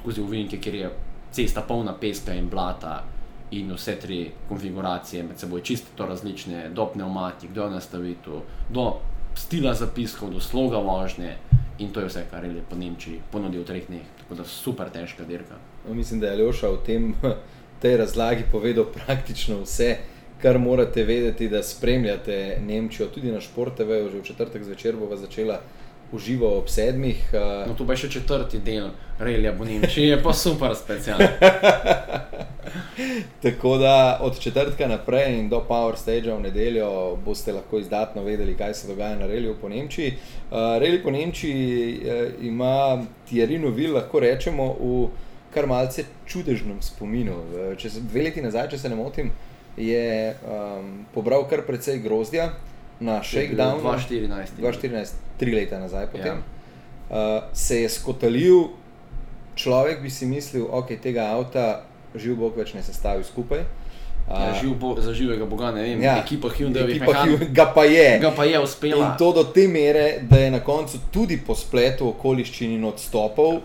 skozi 0.00 0.20
uvinke, 0.20 0.60
kjer 0.60 0.74
je 0.74 0.90
cesta 1.32 1.60
polna 1.60 1.92
peska 2.00 2.34
in 2.34 2.48
blata. 2.48 3.02
In 3.50 3.72
vse 3.74 3.96
tri 3.98 4.30
konfiguracije 4.48 5.22
med 5.22 5.38
seboj 5.38 5.62
čisto 5.62 6.06
različne, 6.06 6.68
do 6.74 6.86
pneumatik, 6.86 7.50
do 7.50 7.66
nastavitev, 7.70 8.42
do 8.70 8.92
stila 9.34 9.74
zapiskov, 9.74 10.30
do 10.30 10.40
sloga 10.40 10.78
vožnje. 10.78 11.36
In 11.78 11.90
to 11.92 12.00
je 12.00 12.06
vse, 12.06 12.24
kar 12.30 12.44
je 12.44 12.62
po 12.70 12.76
Nemčiji 12.76 13.22
ponudil 13.32 13.62
v 13.62 13.66
treh 13.66 13.86
dneh. 13.88 14.06
Tako 14.22 14.34
da 14.34 14.44
super 14.44 14.90
težka 14.92 15.24
dirka. 15.24 15.56
No, 15.88 15.94
mislim, 15.94 16.20
da 16.20 16.26
je 16.26 16.32
Aljoša 16.32 16.68
v 16.68 16.80
tem, 16.86 17.14
tej 17.82 17.96
razlagi 17.96 18.44
povedal 18.52 18.84
praktično 18.84 19.62
vse, 19.64 19.96
kar 20.42 20.58
morate 20.58 21.04
vedeti, 21.04 21.48
da 21.48 21.62
spremljate 21.62 22.60
Nemčijo. 22.66 23.08
Tudi 23.08 23.32
na 23.32 23.40
športeve, 23.40 24.02
že 24.10 24.18
v 24.18 24.24
četrtek 24.24 24.64
zvečer 24.64 24.96
bova 24.96 25.16
začela 25.16 25.60
uživo 26.12 26.58
ob 26.58 26.68
sedmih. 26.68 27.30
eh, 27.32 27.64
No, 27.68 27.74
tu 27.74 27.86
pa 27.86 27.92
je 27.92 28.04
še 28.04 28.10
četrti 28.10 28.58
del 28.58 28.90
relija 29.18 29.52
po 29.52 29.64
Nemčiji, 29.64 30.08
je 30.08 30.22
pa 30.22 30.32
super 30.32 30.76
specialen. 30.76 31.28
Tako 33.42 33.78
da 33.78 34.18
od 34.22 34.40
četrtka 34.40 34.88
naprej 34.88 35.38
in 35.38 35.48
do 35.48 35.64
Power 35.68 35.96
Stage 35.96 36.32
v 36.32 36.40
nedeljo 36.40 37.16
boste 37.24 37.52
lahko 37.52 37.78
izdatno 37.78 38.22
vedeli, 38.22 38.56
kaj 38.56 38.74
se 38.74 38.88
dogaja 38.88 39.18
na 39.18 39.26
reliju 39.26 39.56
po 39.60 39.68
Nemčiji. 39.68 40.12
Uh, 40.50 40.56
Reli 40.78 41.02
po 41.02 41.10
Nemčiji 41.10 41.98
uh, 41.98 42.44
ima 42.44 43.02
Thierry 43.30 43.58
Novil, 43.58 43.94
lahko 43.94 44.20
rečemo, 44.20 44.76
v 44.80 45.08
kar 45.54 45.66
malce 45.66 46.04
čudežnem 46.26 46.82
spominu. 46.82 47.32
Uh, 47.32 47.76
če 47.76 47.90
se, 47.90 48.00
dve 48.00 48.22
leti 48.28 48.42
nazaj, 48.42 48.68
če 48.70 48.78
se 48.78 48.88
ne 48.88 48.96
motim, 48.96 49.32
je 49.76 50.34
um, 50.44 51.06
pobral 51.14 51.48
kar 51.48 51.62
precej 51.66 51.98
grozdja 51.98 52.52
na 53.00 53.22
Shakedownu. 53.22 53.82
2014. 53.82 54.60
2014, 54.60 55.12
tri 55.38 55.54
leta 55.54 55.78
nazaj 55.78 56.06
potem. 56.12 56.36
Ja. 56.36 56.42
Uh, 57.10 57.42
se 57.52 57.82
je 57.82 57.88
skotalil, 57.88 58.68
človek 59.54 60.02
bi 60.02 60.10
si 60.10 60.26
mislil, 60.26 60.66
ok, 60.70 60.94
tega 61.02 61.32
avta 61.34 61.82
živ 62.14 62.36
Bog 62.36 62.56
več 62.56 62.74
ne 62.74 62.82
sestavi 62.82 63.24
skupaj. 63.24 63.64
Ja, 64.30 64.54
živ 64.60 64.76
bo, 64.78 64.94
za 65.00 65.10
živega 65.14 65.46
boga, 65.46 65.72
ne 65.74 65.82
vem, 65.82 66.02
ja, 66.02 66.20
ekipa 66.22 66.48
Hyundai, 66.54 66.84
ga 67.50 67.66
pa 67.74 67.84
je. 67.84 68.18
ga 68.22 68.30
pa 68.30 68.44
je 68.44 68.54
In 68.54 68.62
uspela. 68.62 69.16
to 69.18 69.32
do 69.32 69.44
te 69.44 69.66
mere, 69.68 70.20
da 70.22 70.38
je 70.38 70.50
na 70.50 70.60
koncu 70.60 71.00
tudi 71.10 71.40
po 71.46 71.54
spletu 71.54 72.08
okoliščin 72.08 72.70
in 72.70 72.84
odstopov 72.84 73.58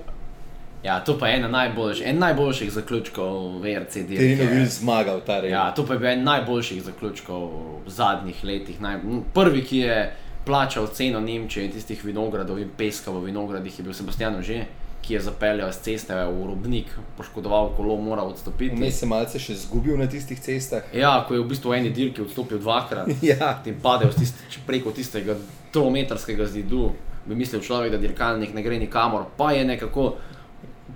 Ja, 0.86 1.00
to 1.00 1.18
pa 1.18 1.28
je 1.28 1.38
ena 1.40 1.48
najboljših, 1.48 2.08
en 2.08 2.20
najboljših 2.20 2.72
zaključkov 2.72 3.60
VRC 3.62 3.94
Terino 3.94 4.38
dirke. 4.38 4.56
bil 4.56 4.66
zmagal 4.70 5.22
ta 5.26 5.40
režim. 5.40 5.56
Ja, 5.56 5.72
to 5.74 5.86
pa 5.86 5.94
je 5.94 6.00
bil 6.00 6.10
en 6.10 6.24
najboljših 6.24 6.84
zaključkov 6.84 7.48
v 7.86 7.90
zadnjih 7.90 8.44
letih. 8.44 8.82
Naj, 8.82 9.00
prvi, 9.34 9.64
ki 9.66 9.78
je 9.78 10.16
plačal 10.46 10.88
ceno 10.94 11.20
Nemčije 11.20 11.66
in 11.66 11.72
tistih 11.72 12.04
vinogradov 12.06 12.60
in 12.62 12.70
peska 12.78 13.12
v 13.12 13.24
vinogradih, 13.26 13.80
je 13.80 13.84
bil 13.84 13.94
Sebastian 13.94 14.38
že, 14.44 14.66
ki 15.02 15.14
je 15.14 15.22
zapeljal 15.22 15.74
z 15.74 15.82
ceste 15.82 16.14
v 16.14 16.46
Robnik, 16.52 16.94
poškodoval 17.18 17.74
kolo, 17.78 17.98
moral 17.98 18.30
odstopiti. 18.30 18.76
Vmes 18.76 19.00
se 19.00 19.10
malce 19.10 19.42
še 19.42 19.58
zgubil 19.66 19.98
na 19.98 20.06
tistih 20.06 20.40
cestah. 20.40 20.86
Ja, 20.94 21.26
ko 21.28 21.34
je 21.34 21.42
v 21.42 21.50
bistvu 21.50 21.74
v 21.74 21.80
eni 21.80 21.90
dirki 21.90 22.22
odstopil 22.22 22.62
dvakrat. 22.62 23.10
Ja. 23.26 23.58
In 23.66 23.82
padel 23.82 24.14
tist, 24.14 24.38
preko 24.70 24.94
tistega 24.94 25.34
trometrskega 25.74 26.46
zidu, 26.46 26.94
bi 27.26 27.34
mislil 27.36 27.62
človek, 27.62 27.92
da 27.92 27.98
dirkalnik 27.98 28.54
ne 28.54 28.62
gre 28.62 28.78
nikamor, 28.78 29.26
pa 29.38 29.52
je 29.52 29.66
nekako 29.66 30.14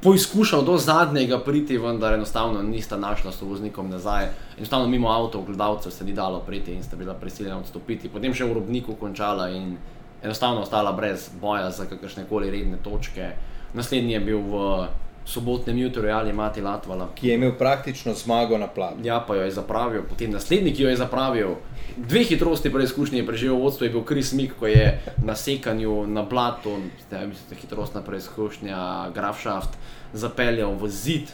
poizkušal 0.04 0.64
do 0.64 0.78
zadnjega 0.78 1.40
priti, 1.40 1.78
vendar 1.78 2.14
enostavno 2.14 2.62
nista 2.62 2.98
našla 2.98 3.32
s 3.32 3.42
voznikom 3.42 3.90
nazaj. 3.90 4.28
Enostavno 4.58 4.88
mimo 4.88 5.10
avtov, 5.10 5.46
gledalcev 5.46 5.92
se 5.92 6.06
ni 6.06 6.14
dalo 6.14 6.40
priti 6.40 6.74
in 6.74 6.84
sta 6.84 6.96
bila 6.96 7.14
prisiljena 7.14 7.60
odstopiti. 7.60 8.10
Potem 8.10 8.34
še 8.34 8.46
v 8.46 8.54
Robniku 8.54 8.96
končala 8.96 9.50
in 9.50 9.78
enostavno 10.24 10.62
ostala 10.62 10.92
brez 10.92 11.30
boja 11.42 11.72
za 11.72 11.86
kakršne 11.86 12.26
koli 12.30 12.52
redne 12.52 12.78
točke. 12.84 13.32
Naslednji 13.74 14.14
je 14.14 14.20
bil 14.20 14.40
v 14.40 14.88
sobotnem 15.26 15.78
jutru 15.78 16.10
ali 16.10 16.34
Mati 16.34 16.62
Latvala. 16.62 17.10
Ki 17.16 17.28
je 17.28 17.36
imel 17.36 17.52
praktično 17.58 18.14
zmago 18.14 18.58
na 18.58 18.68
platu. 18.68 19.04
Ja, 19.04 19.20
pa 19.28 19.36
jo 19.36 19.44
je 19.44 19.52
zapravil, 19.52 20.04
potem 20.10 20.32
naslednji, 20.32 20.74
ki 20.74 20.84
jo 20.84 20.90
je 20.90 20.98
zapravil. 20.98 21.56
Dve 21.97 22.23
hitrosti 22.23 22.71
preizkušnje 22.73 23.19
je 23.19 23.25
preživel 23.25 23.56
vodstvo, 23.58 23.86
je 23.86 23.89
bil 23.89 24.04
Kris 24.04 24.34
Mik, 24.34 24.54
ko 24.60 24.67
je 24.67 25.02
na 25.25 25.36
sekanju 25.36 26.08
na 26.08 26.23
blatu, 26.23 26.78
zdaj 27.08 27.28
mislite, 27.28 27.56
hitrostna 27.56 28.02
preizkušnja, 28.02 29.12
Grafschaft, 29.15 29.78
zapeljal 30.13 30.73
v 30.80 30.89
zid, 30.89 31.32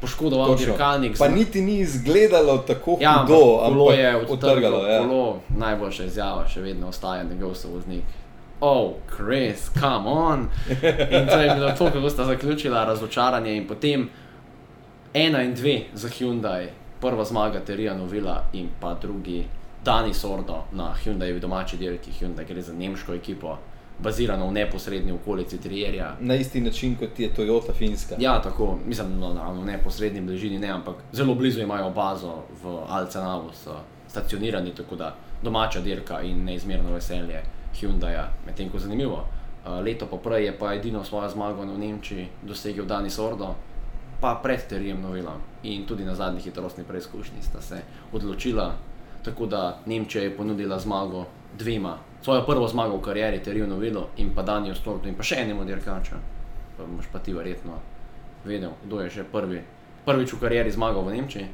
poškodoval 0.00 0.56
dirkalnik. 0.56 1.18
Pa 1.18 1.28
niti 1.28 1.60
ni 1.60 1.78
izgledalo 1.80 2.58
tako 2.58 2.98
ja, 3.00 3.24
hudo, 3.26 3.60
ampak 3.64 3.98
je 3.98 4.16
odtrgalo. 4.16 4.86
Ja. 4.86 5.00
Kolo, 5.02 5.40
najboljša 5.58 6.04
izjava, 6.04 6.48
še 6.48 6.60
vedno 6.60 6.88
ostaja 6.88 7.24
njegov 7.24 7.54
sovoznik. 7.54 8.04
oh, 8.60 8.94
Chris, 9.16 9.70
come 9.80 10.08
on. 10.08 10.48
In 11.10 11.26
to 11.26 11.40
je 11.40 11.54
bilo 11.54 11.70
to, 11.78 11.90
kako 11.90 12.10
sta 12.10 12.24
zaključila 12.24 12.84
razočaranje 12.84 13.56
in 13.56 13.66
potem 13.66 14.08
ena 15.14 15.42
in 15.42 15.54
dve 15.54 15.80
za 15.94 16.08
Hyundai, 16.08 16.66
prva 17.00 17.24
zmaga 17.24 17.60
Terija 17.60 17.94
Novila 17.94 18.44
in 18.52 18.68
pa 18.80 18.94
drugi 18.94 19.44
Dani 19.84 20.14
Sordo 20.14 20.64
na 20.72 20.94
Hyundai 21.04 21.40
domači 21.40 21.76
dirki 21.76 22.10
Hyundai, 22.10 22.44
gre 22.44 22.62
za 22.62 22.72
nemško 22.72 23.14
ekipo, 23.14 23.56
bazirano 23.98 24.46
v 24.46 24.52
neposrednji 24.52 25.12
okolici 25.12 25.58
Trierja. 25.58 26.16
Na 26.20 26.34
isti 26.34 26.60
način 26.60 26.96
kot 26.96 27.20
je 27.20 27.30
Toyota 27.34 27.72
Finska. 27.72 28.14
Ja, 28.18 28.42
tako, 28.42 28.78
mislim, 28.86 29.18
no, 29.20 29.34
naravno 29.34 29.60
v 29.60 29.66
neposrednji 29.66 30.20
bližini 30.20 30.58
ne, 30.58 30.68
ampak 30.68 30.94
zelo 31.12 31.34
blizu 31.34 31.60
imajo 31.60 31.90
bazo 31.90 32.34
v 32.62 32.78
Alcenavu, 32.88 33.50
so 33.52 33.80
stacionirani, 34.08 34.74
tako 34.74 34.96
da 34.96 35.14
domača 35.42 35.80
dirka 35.80 36.20
in 36.20 36.44
neizmerno 36.44 36.92
veselje 36.92 37.42
Hyundaija, 37.80 38.28
medtem 38.46 38.70
ko 38.70 38.78
zanimivo. 38.78 39.24
Uh, 39.66 39.84
leto 39.84 40.06
poprej 40.06 40.44
je 40.44 40.58
pa 40.58 40.74
edino 40.74 41.04
svojo 41.04 41.28
zmago 41.28 41.62
v 41.62 41.78
Nemčiji 41.78 42.28
dosegel 42.42 42.86
Dani 42.86 43.10
Sordo, 43.10 43.54
pa 44.20 44.40
pred 44.42 44.68
Terijem 44.68 45.02
Novelom 45.02 45.40
in 45.62 45.86
tudi 45.86 46.04
na 46.04 46.14
zadnji 46.14 46.40
hitrostni 46.40 46.84
preizkušnji 46.84 47.42
sta 47.42 47.60
se 47.60 47.82
odločila, 48.12 48.74
tako 49.24 49.46
da 49.46 49.78
Nemčija 49.86 50.24
je 50.24 50.36
ponudila 50.36 50.78
zmago 50.78 51.24
dvema, 51.58 51.98
svojo 52.22 52.46
prvo 52.46 52.68
zmago 52.68 52.96
v 52.96 53.02
karieri 53.02 53.42
Terijo 53.42 53.66
Novelo 53.66 54.08
in 54.16 54.34
pa 54.34 54.42
Danijo 54.42 54.74
Sordo 54.74 55.08
in 55.08 55.14
pa 55.14 55.22
še 55.22 55.42
enemu 55.42 55.64
dirkaču. 55.64 56.18
Pa 56.76 56.86
boš 56.86 57.06
pa 57.12 57.18
ti 57.18 57.32
verjetno 57.34 57.78
vedel, 58.44 58.70
kdo 58.84 59.00
je 59.00 59.10
že 59.10 59.24
prvi, 59.24 59.62
prvič 60.06 60.32
v 60.32 60.40
karieri 60.40 60.70
zmagal 60.70 61.02
v 61.04 61.14
Nemčiji. 61.18 61.46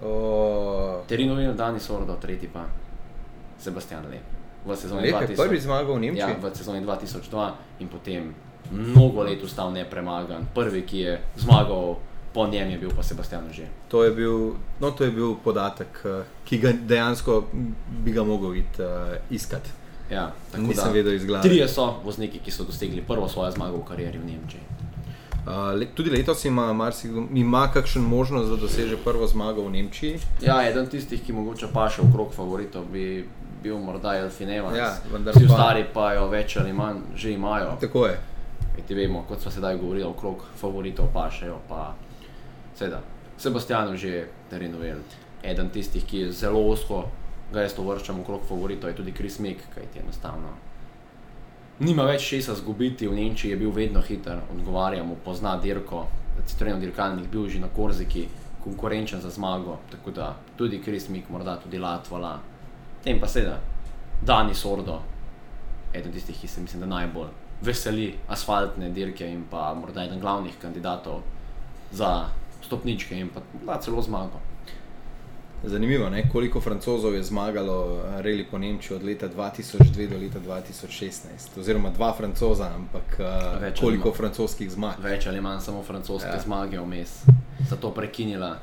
O, 0.00 1.02
Terino 1.06 1.36
Vino, 1.36 1.52
Dani 1.52 1.80
Sordo, 1.80 2.16
tretji 2.16 2.48
pa 2.48 2.64
Sebastian 3.60 4.08
Lep. 4.08 4.24
V 4.64 4.76
sezoni 4.76 5.12
Lep 5.12 5.28
je 5.28 5.36
2000 5.36 5.36
prvi 5.36 5.58
zmagal 5.60 5.92
v 5.94 6.00
Nemčiji. 6.00 6.32
Ja, 6.32 6.40
v 6.40 6.56
sezoni 6.56 6.80
2002 6.80 7.84
in 7.84 7.88
potem 7.88 8.32
mnogo 8.72 9.24
let 9.24 9.42
ostal 9.44 9.72
nepremagan. 9.72 10.48
Prvi, 10.54 10.82
ki 10.84 10.98
je 11.04 11.12
zmagal 11.36 12.00
po 12.34 12.46
njem, 12.46 12.70
je 12.70 12.78
bil 12.78 12.90
pa 12.96 13.02
Sebastian 13.02 13.52
že. 13.52 13.66
To 13.88 14.04
je 14.04 14.10
bil, 14.10 14.54
no, 14.80 14.90
to 14.90 15.04
je 15.04 15.10
bil 15.10 15.34
podatek, 15.44 16.00
eh, 16.04 16.24
ki 16.44 16.58
ga 16.58 16.72
dejansko 16.72 17.44
bi 18.04 18.12
ga 18.12 18.24
mogel 18.24 18.56
iti 18.56 18.82
uh, 18.82 19.16
iskati. 19.30 19.70
Ja, 20.10 20.32
Nisem 20.58 20.92
vedel 20.92 21.14
iz 21.14 21.24
glave. 21.26 21.42
Trije 21.42 21.68
so 21.68 22.00
vozniki, 22.04 22.38
ki 22.38 22.50
so 22.50 22.64
dosegli 22.64 23.02
prvo 23.02 23.28
svojo 23.28 23.50
zmago 23.50 23.76
v 23.76 23.84
karieri 23.84 24.18
v 24.18 24.24
Nemčiji. 24.26 24.60
Uh, 25.46 25.78
le, 25.78 25.86
tudi 25.94 26.10
letos 26.10 26.44
ima 26.44 26.72
marsikdo, 26.72 27.22
ima 27.34 27.68
kakšen 27.72 28.02
možnost, 28.02 28.50
da 28.50 28.56
doseže 28.56 28.96
prvo 29.04 29.26
zmago 29.26 29.62
v 29.62 29.70
Nemčiji. 29.70 30.18
Ja, 30.42 30.58
eden 30.68 30.86
tistih, 30.86 31.22
ki 31.22 31.32
mogoče 31.32 31.70
paše 31.72 32.02
v 32.02 32.12
krog 32.12 32.34
favoritov, 32.34 32.84
bi 32.92 33.24
bil 33.62 33.78
morda 33.78 34.16
Elfin 34.18 34.50
Evans. 34.50 34.76
Ja, 34.78 34.96
vendar 35.12 35.34
Vsi 35.36 35.46
pa- 35.46 35.54
ostali 35.54 35.84
pa 35.94 36.12
jo 36.14 36.28
več 36.28 36.56
ali 36.56 36.72
manj 36.72 37.00
že 37.14 37.32
imajo. 37.32 37.76
Tako 37.80 38.06
je. 38.06 38.18
Ti 38.88 38.94
vemo, 38.94 39.24
kot 39.28 39.40
smo 39.40 39.50
sedaj 39.50 39.76
govorili, 39.76 40.04
okrog 40.04 40.44
favoritov 40.56 41.06
pašejo. 41.14 41.58
Pa 41.68 41.94
seveda, 42.80 43.00
Sebastian 43.36 43.96
že 43.96 44.28
terenovel. 44.50 45.00
Eden 45.42 45.70
tistih, 45.72 46.04
ki 46.04 46.16
je 46.24 46.32
zelo 46.32 46.60
osko, 46.68 47.04
ga 47.52 47.64
jaz 47.64 47.76
to 47.76 47.84
vrščam 47.84 48.20
okrog 48.20 48.44
favoritov, 48.48 48.90
je 48.90 48.96
tudi 49.00 49.12
Chris 49.16 49.38
Mick, 49.40 49.64
kaj 49.74 49.88
ti 49.92 50.00
enostavno. 50.00 50.52
Nima 51.80 52.04
več 52.04 52.26
česa 52.28 52.54
zgubiti, 52.54 53.08
v 53.08 53.16
Nemčiji 53.16 53.54
je 53.54 53.56
bil 53.56 53.72
vedno 53.72 54.02
hiter, 54.04 54.42
odgovarjamo, 54.52 55.16
pozna 55.24 55.56
dirko, 55.56 56.06
Citroen 56.46 56.80
dirkalnik, 56.80 57.28
bil 57.32 57.48
že 57.48 57.60
na 57.60 57.68
Korziki, 57.68 58.26
konkurenčen 58.64 59.20
za 59.20 59.30
zmago, 59.32 59.78
tako 59.90 60.12
da 60.12 60.34
tudi 60.56 60.82
Chris 60.84 61.08
Mick, 61.08 61.28
morda 61.32 61.56
tudi 61.56 61.80
Latvala. 61.80 62.38
Tem 63.04 63.20
pa 63.20 63.28
seveda, 63.28 63.56
Dani 64.20 64.54
Sordo, 64.54 65.00
eden 65.96 66.12
tistih, 66.12 66.36
ki 66.36 66.48
se 66.48 66.60
mislim, 66.60 66.84
da 66.84 66.92
najbolj 66.92 67.32
veseli 67.64 68.12
asfaltne 68.28 68.88
dirke 68.92 69.26
in 69.28 69.44
pa 69.50 69.72
morda 69.74 70.04
eden 70.04 70.20
glavnih 70.20 70.54
kandidatov 70.60 71.20
za 71.92 72.28
stopničke 72.70 73.18
in 73.18 73.28
pa 73.34 73.42
celo 73.78 73.98
zmago. 74.02 74.38
Zanimivo 75.62 76.06
je, 76.06 76.28
koliko 76.28 76.60
francozov 76.60 77.14
je 77.14 77.22
zmagalo 77.22 77.74
eh, 77.98 78.22
reli 78.22 78.46
po 78.46 78.58
Nemčiji 78.58 78.96
od 78.96 79.02
leta 79.02 79.28
2002 79.28 80.08
do 80.08 80.16
leta 80.16 80.38
2016. 80.40 81.58
Oziroma 81.58 81.90
dva 81.90 82.12
francoza, 82.12 82.70
ampak 82.74 83.18
uh, 83.18 83.26
Več 83.60 83.76
ali 83.76 83.80
koliko 83.80 84.08
manj. 84.08 84.16
francoskih 84.16 84.70
zmag. 84.70 84.94
Več 85.00 85.26
ali 85.26 85.40
manj 85.40 85.60
samo 85.60 85.82
francoske 85.82 86.28
Ja. 86.28 86.40
zmage 86.40 86.78
vmes, 86.80 87.24
zato 87.68 87.90
prekinila 87.90 88.54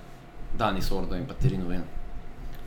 Dani 0.57 0.81
Sordo 0.81 1.15
in 1.15 1.27
pa 1.27 1.33
Terino 1.33 1.67
Ven. 1.67 1.83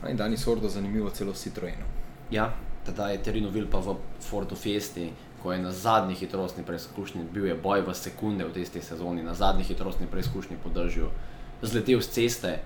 In 0.09 0.17
danes 0.17 0.41
sordo 0.41 0.69
zanimivo 0.69 1.09
celo 1.09 1.33
Citroenu. 1.33 1.85
Ja, 2.31 2.53
teda 2.85 3.09
je 3.09 3.19
Terino 3.23 3.49
Vil 3.49 3.67
pa 3.67 3.77
v 3.77 3.95
Fortu 4.19 4.55
Fiesti, 4.55 5.11
ko 5.43 5.53
je 5.53 5.59
na 5.59 5.71
zadnji 5.71 6.15
hitrostni 6.15 6.63
preizkušnji, 6.63 7.23
bil 7.33 7.45
je 7.45 7.55
boj 7.55 7.81
v 7.81 7.95
sekunde 7.95 8.45
v 8.45 8.53
tisti 8.53 8.81
sezoni, 8.81 9.23
na 9.23 9.33
zadnji 9.33 9.63
hitrostni 9.63 10.07
preizkušnji 10.07 10.57
podržal, 10.63 11.09
zletel 11.61 12.01
z 12.01 12.09
ceste, 12.09 12.59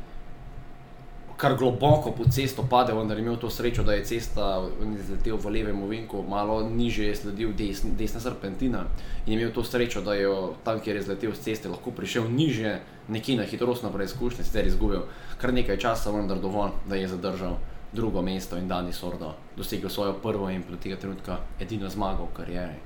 kar 1.38 1.58
globoko 1.58 2.12
po 2.12 2.24
cesto 2.32 2.64
pade, 2.70 2.94
vendar 2.94 3.18
je 3.18 3.24
imel 3.24 3.36
to 3.38 3.50
srečo, 3.50 3.84
da 3.84 3.94
je 3.94 4.06
cesta 4.06 4.64
zletel 5.08 5.38
v 5.38 5.52
levem 5.52 5.84
ovinku, 5.84 6.24
malo 6.24 6.62
niže 6.70 7.06
je 7.06 7.16
sledil 7.16 7.52
desn, 7.54 7.96
desna 8.00 8.20
serpentina 8.20 8.86
in 9.26 9.34
je 9.34 9.40
imel 9.40 9.52
to 9.52 9.64
srečo, 9.64 10.02
da 10.02 10.14
je 10.16 10.32
tam, 10.64 10.80
kjer 10.80 10.96
je 10.96 11.02
zletel 11.12 11.36
z 11.36 11.40
ceste, 11.40 11.70
lahko 11.70 11.92
prišel 11.92 12.32
niže, 12.32 12.80
nekje 13.08 13.36
na 13.38 13.44
hitrostno 13.44 13.92
preizkušnjo, 13.92 14.44
sicer 14.44 14.68
izgubil 14.68 15.08
kar 15.38 15.54
nekaj 15.54 15.78
časa, 15.78 16.12
vendar 16.12 16.40
dovolj, 16.40 16.72
da 16.88 16.96
je 16.96 17.08
zadržal 17.08 17.60
drugo 17.96 18.22
mesto 18.22 18.56
in 18.56 18.68
Dani 18.68 18.94
Sordo 18.94 19.34
dosegel 19.56 19.90
svojo 19.90 20.14
prvo 20.16 20.50
in 20.50 20.64
do 20.70 20.78
tega 20.78 20.96
trenutka 20.96 21.38
edino 21.60 21.90
zmago 21.90 22.26
v 22.26 22.36
karieri. 22.36 22.78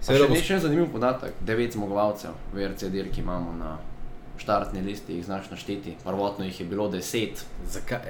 Seveda 0.00 0.24
Še 0.24 0.28
bo- 0.30 0.42
še 0.42 0.58
zanimiv 0.58 0.88
podatek, 0.88 1.32
devet 1.40 1.72
zmagovalcev 1.72 2.32
v 2.52 2.66
RC 2.66 2.90
dirki 2.90 3.20
imamo 3.20 3.52
na 3.54 3.76
štartni 4.42 4.80
listi, 4.82 5.14
jih 5.14 5.24
znaš 5.24 5.50
našteti, 5.50 5.94
prvotno 6.02 6.44
jih 6.44 6.60
je 6.60 6.66
bilo 6.66 6.88
deset. 6.88 7.44
Zakaj? 7.66 8.00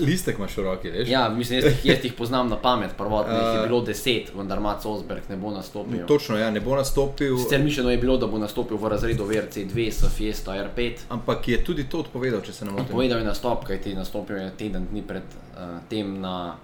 Listek 0.00 0.36
imaš 0.36 0.56
v 0.56 0.62
roki, 0.62 0.90
veš? 0.90 1.08
Ja, 1.08 1.28
mislim, 1.30 1.58
jaz, 1.58 1.66
jih- 1.66 1.86
jaz 1.86 2.04
jih 2.04 2.12
poznam 2.18 2.48
na 2.48 2.56
pamet, 2.58 2.90
prvotno 2.96 3.32
jih 3.32 3.48
je 3.48 3.60
Eh. 3.60 3.66
bilo 3.66 3.80
deset, 3.82 4.32
vendar 4.34 4.60
Mac 4.60 4.84
Osberg 4.84 5.22
ne 5.28 5.36
bo 5.38 5.50
nastopil. 5.50 6.06
Točno, 6.06 6.36
ja, 6.36 6.50
ne 6.50 6.60
bo 6.60 6.74
nastopil, 6.74 7.38
Sicer 7.38 7.62
mišljeno 7.62 7.90
je 7.90 7.98
bilo, 7.98 8.16
da 8.16 8.26
bo 8.26 8.38
nastopil 8.38 8.76
v 8.76 8.88
razredu 8.88 9.24
VRC2 9.24 9.88
s 9.90 10.08
Fiesta 10.10 10.52
R5. 10.54 10.98
ampak 11.08 11.48
je 11.48 11.62
tudi 11.62 11.84
to 11.84 12.00
odpovedal, 12.00 12.40
če 12.40 12.52
se 12.52 12.64
ne 12.64 12.70
motim. 12.72 12.86
Povedal 12.88 13.18
je 13.18 13.24
nastop, 13.26 13.64
kajti 13.64 13.94
nastopil 13.94 14.36
je 14.38 14.50
teden 14.52 14.86
dni 14.86 15.02
pred 15.04 15.22
uh, 15.22 15.60
tem 15.88 16.20
na 16.20 16.56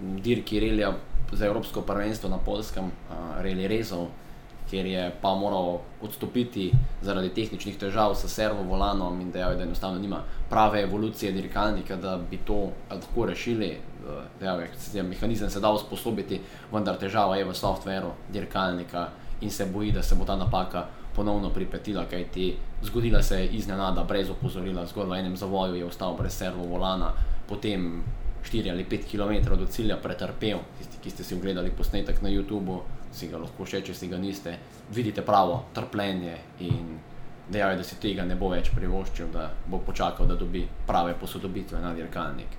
dirki 0.00 0.60
Relija 0.60 0.92
za 1.32 1.46
Evropsko 1.46 1.80
prvenstvo 1.82 2.28
na 2.28 2.38
Polskem, 2.38 2.84
uh, 2.84 2.92
Reli 3.40 3.68
Rezov, 3.68 4.06
kjer 4.70 4.86
je 4.86 5.12
pa 5.20 5.34
moral 5.34 5.78
odstopiti 6.02 6.72
zaradi 7.02 7.28
tehničnih 7.34 7.78
težav 7.78 8.14
s 8.14 8.28
servo 8.32 8.62
volanom 8.62 9.20
in 9.20 9.30
dejal 9.30 9.52
je, 9.52 9.56
da 9.56 9.64
enostavno 9.64 9.98
nima 9.98 10.22
prave 10.50 10.82
evolucije 10.82 11.32
dirkalnika, 11.32 11.96
da 11.96 12.18
bi 12.30 12.36
to 12.36 12.70
lahko 12.90 13.26
rešili. 13.26 13.68
Eh, 13.68 14.22
Dejal 14.40 14.60
je, 14.94 15.02
mehanizem 15.02 15.50
se 15.50 15.60
da 15.60 15.70
usposobiti, 15.70 16.40
vendar 16.72 16.98
težava 16.98 17.36
je 17.36 17.44
v 17.44 17.54
softveru 17.54 18.12
dirkalnika 18.32 19.08
in 19.40 19.50
se 19.50 19.66
boji, 19.66 19.92
da 19.92 20.02
se 20.02 20.14
bo 20.14 20.24
ta 20.24 20.36
napaka 20.36 20.86
ponovno 21.16 21.50
pripetila, 21.50 22.04
kajti 22.04 22.56
zgodila 22.82 23.22
se 23.22 23.40
je 23.40 23.48
iznenada, 23.48 24.04
brez 24.04 24.30
opozorila, 24.30 24.86
zgolj 24.86 25.08
v 25.10 25.18
enem 25.18 25.36
zavoju 25.36 25.74
je 25.74 25.84
ostal 25.84 26.16
brez 26.16 26.36
servo 26.36 26.64
volana, 26.64 27.12
potem 27.48 28.02
4 28.44 28.70
ali 28.70 28.84
5 28.84 29.10
km 29.10 29.56
do 29.56 29.66
cilja 29.66 29.96
pretrpel. 29.96 30.58
Tisti, 30.78 31.00
ki 31.02 31.10
ste 31.10 31.24
si 31.24 31.34
ogledali 31.34 31.70
posnetek 31.70 32.22
na 32.22 32.28
YouTubu, 32.28 32.80
si 33.16 33.28
ga 33.32 33.40
lahko 33.40 33.66
še, 33.66 33.82
če 33.82 33.94
si 33.96 34.08
ga 34.12 34.20
niste, 34.20 34.52
vidite 34.92 35.24
pravo 35.24 35.62
trpljenje 35.74 36.36
in 36.68 36.96
dejal 37.48 37.70
je, 37.70 37.76
da 37.76 37.84
si 37.86 38.00
tega 38.02 38.26
ne 38.26 38.36
bo 38.36 38.50
več 38.52 38.72
privoščil, 38.74 39.30
da 39.32 39.48
bo 39.70 39.80
počakal, 39.86 40.26
da 40.26 40.36
dobi 40.36 40.66
prave 40.86 41.14
posodobitve 41.18 41.80
na 41.80 41.94
dirkalnik. 41.94 42.58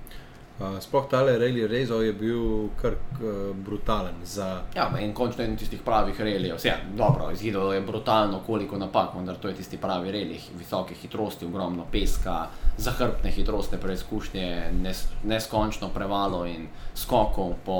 Uh, 0.58 0.80
sploh 0.82 1.04
tale 1.06 1.36
Rally 1.38 1.68
Rezov 1.70 2.02
je 2.02 2.12
bil 2.18 2.72
kar 2.74 2.96
uh, 2.96 3.52
brutalen 3.54 4.16
za 4.26 4.64
Ja, 4.74 4.88
in 4.98 5.12
končno 5.14 5.44
en 5.44 5.54
tistih 5.56 5.84
pravih 5.86 6.18
relijev. 6.18 6.56
Vse, 6.58 6.72
dobro, 6.98 7.28
izgledalo 7.30 7.76
je 7.76 7.84
brutalno, 7.86 8.40
koliko 8.46 8.78
napak, 8.78 9.14
vendar 9.14 9.38
to 9.38 9.48
je 9.48 9.54
tisti 9.54 9.78
pravi 9.78 10.10
relij, 10.10 10.40
visoke 10.58 10.98
hitrosti, 10.98 11.46
ogromno 11.46 11.86
peska, 11.92 12.48
zahrbtne 12.76 13.30
hitrostne 13.30 13.78
preizkušnje, 13.78 14.48
nes, 14.82 15.04
neskončno 15.22 15.92
prevalo 15.94 16.42
in 16.46 16.66
skokov 16.94 17.54
po 17.64 17.78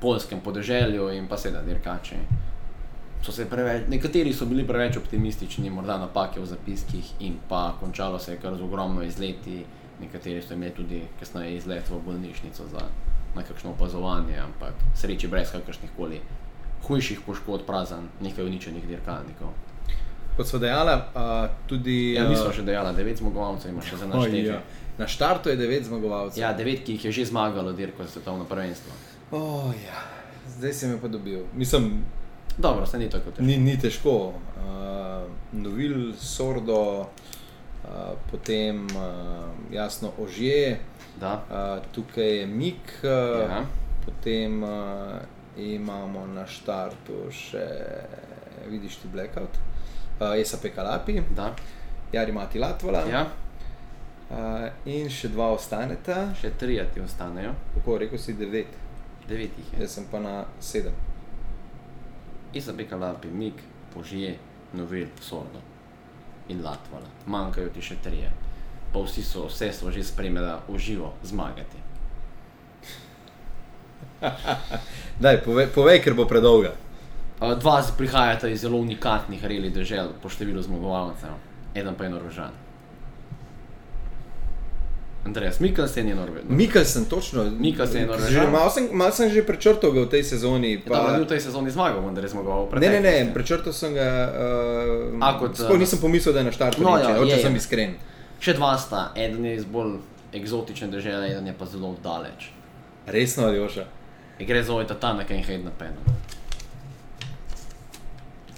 polskem 0.00 0.40
podeželju 0.40 1.10
in 1.14 1.28
pa 1.28 1.36
seveda 1.36 1.62
dirkači. 1.62 2.16
So 3.22 3.32
se 3.32 3.48
preveč, 3.50 3.88
nekateri 3.90 4.32
so 4.32 4.46
bili 4.46 4.66
preveč 4.66 4.96
optimistični, 4.96 5.70
morda 5.70 5.98
napake 5.98 6.40
v 6.40 6.46
zapiskih 6.46 7.12
in 7.20 7.38
pa 7.48 7.74
končalo 7.80 8.18
se 8.18 8.32
je 8.32 8.38
kar 8.38 8.56
z 8.56 8.62
ogromno 8.62 9.02
izleti, 9.02 9.64
nekateri 10.00 10.42
so 10.42 10.54
imeli 10.54 10.74
tudi 10.74 11.02
kasneje 11.18 11.56
izlet 11.56 11.90
v 11.90 11.98
bolnišnico 12.06 12.68
za 12.70 12.86
nekakšno 13.36 13.70
opazovanje, 13.70 14.38
ampak 14.38 14.74
sreči 14.96 15.28
brez 15.28 15.50
kakršnih 15.52 15.90
koli 15.96 16.20
hujših 16.86 17.20
poškodb, 17.26 17.66
prazen, 17.66 18.08
nekaj 18.22 18.44
uničenih 18.44 18.86
dirkalnikov. 18.86 19.50
Kot 20.36 20.46
so 20.46 20.58
dejala, 20.62 20.94
tudi. 21.66 22.14
Ja, 22.14 22.28
nismo 22.30 22.52
še 22.54 22.62
dejali, 22.62 22.94
devet 22.94 23.18
zmagovalcev 23.18 23.72
ima 23.72 23.82
še 23.82 23.98
za 23.98 24.06
oj, 24.06 24.12
naštetje. 24.14 24.44
ja. 24.46 24.60
Na 24.98 25.06
štartu 25.10 25.50
je 25.50 25.58
devet 25.58 25.86
zmagovalcev. 25.86 26.38
Ja, 26.38 26.52
devet, 26.54 26.84
ki 26.86 26.94
jih 26.94 27.08
je 27.08 27.12
že 27.12 27.24
zmagalo 27.32 27.72
dirko 27.74 28.06
za 28.06 28.14
svetovno 28.14 28.46
prvenstvo. 28.46 28.94
Oh, 29.30 29.72
ja. 29.76 29.98
zdaj 30.48 30.72
si 30.72 30.86
me 30.86 30.98
pa 30.98 31.08
dobil. 31.08 31.40
Mislim, 31.54 32.04
Dobro, 32.58 32.86
se 32.86 32.98
ni 32.98 33.10
tako 33.10 33.30
težko. 33.30 33.42
ni, 33.42 33.56
ni 33.58 33.78
težko. 33.78 34.32
Uh, 34.56 35.22
novil, 35.54 35.94
sordo, 36.14 37.00
uh, 37.00 37.88
potem 38.30 38.86
uh, 38.86 39.02
jasno 39.72 40.10
ožje, 40.18 40.78
Da. 41.20 41.32
uh, 41.42 41.92
tukaj 41.92 42.38
je 42.38 42.46
mik, 42.46 43.00
uh, 43.02 43.10
Ja. 43.42 43.64
potem 44.04 44.62
uh, 44.62 44.70
imamo 45.58 46.26
na 46.26 46.46
štartu 46.46 47.12
še, 47.30 47.66
vidiš 48.66 48.96
ti 48.96 49.08
blackout, 49.08 49.58
uh, 50.20 50.44
SAP 50.44 50.74
Kalapi, 50.74 51.20
Da. 51.30 51.54
Jari 52.12 52.32
Mati 52.32 52.58
Latvala 52.58 53.02
Ja. 53.10 53.26
uh, 54.30 54.36
in 54.86 55.08
še 55.08 55.28
dva 55.28 55.50
ostaneta. 55.50 56.34
Še 56.34 56.50
tri 56.50 56.80
ti 56.94 57.00
ostanejo, 57.00 57.52
Kako 57.74 57.98
rekel 57.98 58.18
si 58.18 58.32
devet, 58.34 58.66
devet 59.28 59.58
jih 59.58 59.72
je. 59.72 59.80
jaz 59.80 59.90
sem 59.90 60.06
pa 60.10 60.18
na 60.18 60.44
sedem. 60.60 60.94
Izabeka 62.54 62.96
Lapi, 62.96 63.28
Mik, 63.28 63.54
Požije, 63.94 64.38
Novel, 64.72 65.06
Sordo 65.20 65.60
in 66.48 66.62
Latvala. 66.64 67.06
Manjkajo 67.26 67.68
ti 67.68 67.82
še 67.82 67.96
trije. 68.02 68.32
Pa 68.92 69.02
vsi 69.04 69.22
so, 69.22 69.46
vse 69.48 69.72
so 69.72 69.90
že 69.92 70.04
spremljali 70.04 70.60
v 70.68 70.78
živo 70.78 71.12
zmagati. 71.22 71.76
Daj, 75.22 75.42
povej, 75.44 75.68
povej, 75.74 76.00
ker 76.02 76.14
bo 76.14 76.24
predolga. 76.26 76.72
Dva 77.38 77.82
prihajata 77.98 78.48
iz 78.48 78.64
zelo 78.64 78.78
unikatnih 78.78 79.44
reli 79.44 79.70
dežel 79.70 80.16
po 80.22 80.32
številu 80.32 80.62
zmagovalcev, 80.62 81.36
eden 81.74 81.94
pa 81.94 82.08
je 82.08 82.10
Norvežan. 82.10 82.56
Andreas 85.28 85.60
Mikkelsen 85.60 86.08
je 86.08 86.14
Norvežan. 86.14 86.56
Mikkelsen, 86.56 87.04
točno. 87.04 87.44
Mikkelsen 87.44 88.00
je 88.00 88.06
Norvežan. 88.06 88.52
Malo 88.52 88.70
sem, 88.70 88.88
mal 88.92 89.12
sem 89.12 89.28
že 89.30 89.44
prečrtal 89.44 89.92
ga 89.92 90.06
v 90.06 90.08
tej 90.08 90.24
sezoni. 90.24 90.80
Pa... 90.80 90.94
Pa... 90.94 91.16
Ni 91.18 91.24
v 91.24 91.28
tej 91.28 91.40
sezoni 91.44 91.68
zmagal, 91.70 92.00
vendar 92.00 92.24
je 92.24 92.32
zmagoval 92.32 92.72
v 92.72 92.80
Ne, 92.80 92.88
ne, 92.96 93.00
ne, 93.04 93.14
prečrtal 93.34 93.76
sem 93.76 93.92
ga. 93.92 94.08
Uh, 94.32 95.20
A, 95.20 95.36
kot, 95.36 95.52
sploh 95.52 95.76
eh, 95.76 95.84
nisem 95.84 96.00
pomislil, 96.00 96.32
da 96.32 96.40
je 96.40 96.48
na 96.48 96.54
štartu. 96.56 96.80
No, 96.80 96.96
ja, 96.96 97.12
ja, 97.12 97.36
če 97.36 97.44
sem 97.44 97.60
iskren. 97.60 97.98
Še 98.40 98.56
dva 98.56 98.72
sta, 98.80 99.12
eden 99.18 99.44
je 99.44 99.58
iz 99.60 99.68
bolj 99.68 99.98
eksotične 100.32 100.88
države, 100.88 101.28
eden 101.28 101.52
je 101.52 101.54
pa 101.58 101.68
zelo 101.68 101.92
daleč. 102.00 102.48
Resno, 103.04 103.50
Aljoša. 103.52 103.84
Gre 104.40 104.62
za 104.64 104.72
Ojta 104.72 104.96
Tanaka 104.96 105.36
in 105.36 105.44
Hayden 105.44 105.74
Penn. 105.76 106.00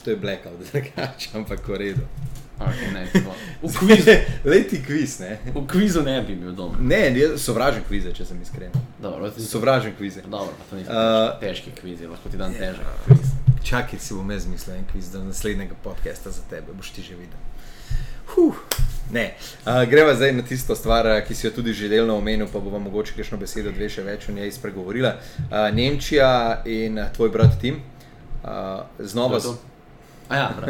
To 0.04 0.10
je 0.10 0.16
blackout, 0.16 0.62
drugače, 0.70 1.34
ampak 1.34 1.66
v 1.66 1.82
redu. 1.82 2.06
Okay, 2.60 2.92
ne, 2.92 3.06
v, 3.62 3.72
kvizu, 3.78 4.10
Leti 4.44 4.82
kviz, 4.84 5.18
ne. 5.20 5.38
v 5.54 5.66
kvizu 5.66 6.02
ne 6.02 6.20
bi 6.22 6.34
bil 6.36 6.52
doma. 6.52 6.76
Ne, 6.80 7.08
jaz 7.16 7.40
sovražim 7.40 7.84
kvize, 7.88 8.12
če 8.12 8.26
sem 8.28 8.42
iskren. 8.42 8.74
Dobro, 9.00 9.30
ti 9.30 9.40
so, 9.40 9.56
Sovražim 9.56 9.94
kvize. 9.96 10.20
dobro, 10.28 10.52
to 10.70 10.76
niso 10.76 10.92
Uh, 10.92 11.40
težki 11.40 11.72
kvizi, 11.80 12.06
lahko 12.06 12.28
ti 12.28 12.36
dam 12.36 12.52
težek 12.52 12.84
kviz. 13.06 13.32
Čakaj, 13.64 14.00
si 14.00 14.14
bom 14.14 14.30
jaz 14.30 14.44
zmislil 14.44 14.76
en 14.76 14.84
kviz 14.92 15.08
do 15.12 15.24
naslednjega 15.24 15.74
podcasta 15.84 16.30
za 16.30 16.44
tebe, 16.50 16.76
boš 16.76 16.92
ti 16.92 17.02
že 17.02 17.16
videl. 17.16 17.40
Huh. 18.34 18.60
Ne, 19.10 19.34
uh, 19.64 19.80
greva 19.90 20.12
zdaj 20.14 20.32
na 20.36 20.44
tisto 20.46 20.76
stvar, 20.76 21.06
eh, 21.06 21.24
ki 21.26 21.34
si 21.34 21.46
jo 21.46 21.50
tudi 21.56 21.72
že 21.72 21.88
delno 21.88 22.14
omenil, 22.20 22.46
pa 22.52 22.60
bova 22.60 22.78
mogoče 22.78 23.16
kakšno 23.16 23.40
besedo, 23.40 23.72
dve 23.72 23.88
še 23.88 24.04
več 24.04 24.28
o 24.28 24.36
njej 24.36 24.52
spregovorila. 24.52 25.16
Uh, 25.48 25.72
Nemčija 25.74 26.62
in 26.68 27.00
tvoj 27.16 27.32
brat 27.32 27.56
Tim. 27.60 27.80
Uh, 28.44 28.84
znova, 29.00 29.40
To 29.40 29.56
to. 29.56 29.69
Ja, 30.30 30.50
uh, 30.60 30.66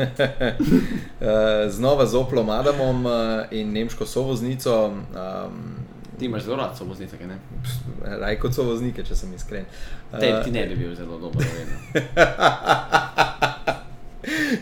znova 1.76 2.06
z 2.06 2.14
Oplom 2.14 2.50
Adamom 2.50 3.06
uh, 3.06 3.12
in 3.50 3.72
nemško 3.72 4.06
sovoznico, 4.06 4.86
um, 4.86 5.80
Ti 6.18 6.26
imaš 6.26 6.42
zelo 6.42 6.56
rad 6.56 6.78
sovoznice, 6.78 7.16
kaj 7.16 7.26
ne? 7.26 7.38
raj 8.20 8.38
kot 8.38 8.54
sovoznike, 8.54 9.04
če 9.04 9.16
sem 9.16 9.32
iskren. 9.34 9.64
Uh, 10.12 10.18
Tebi 10.18 10.44
ti 10.44 10.50
ne 10.52 10.66
bi 10.66 10.76
bil 10.76 10.94
zelo 10.94 11.18
dober, 11.18 11.46
vedno. 11.56 11.76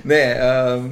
ne, 0.12 0.22
um, 0.38 0.90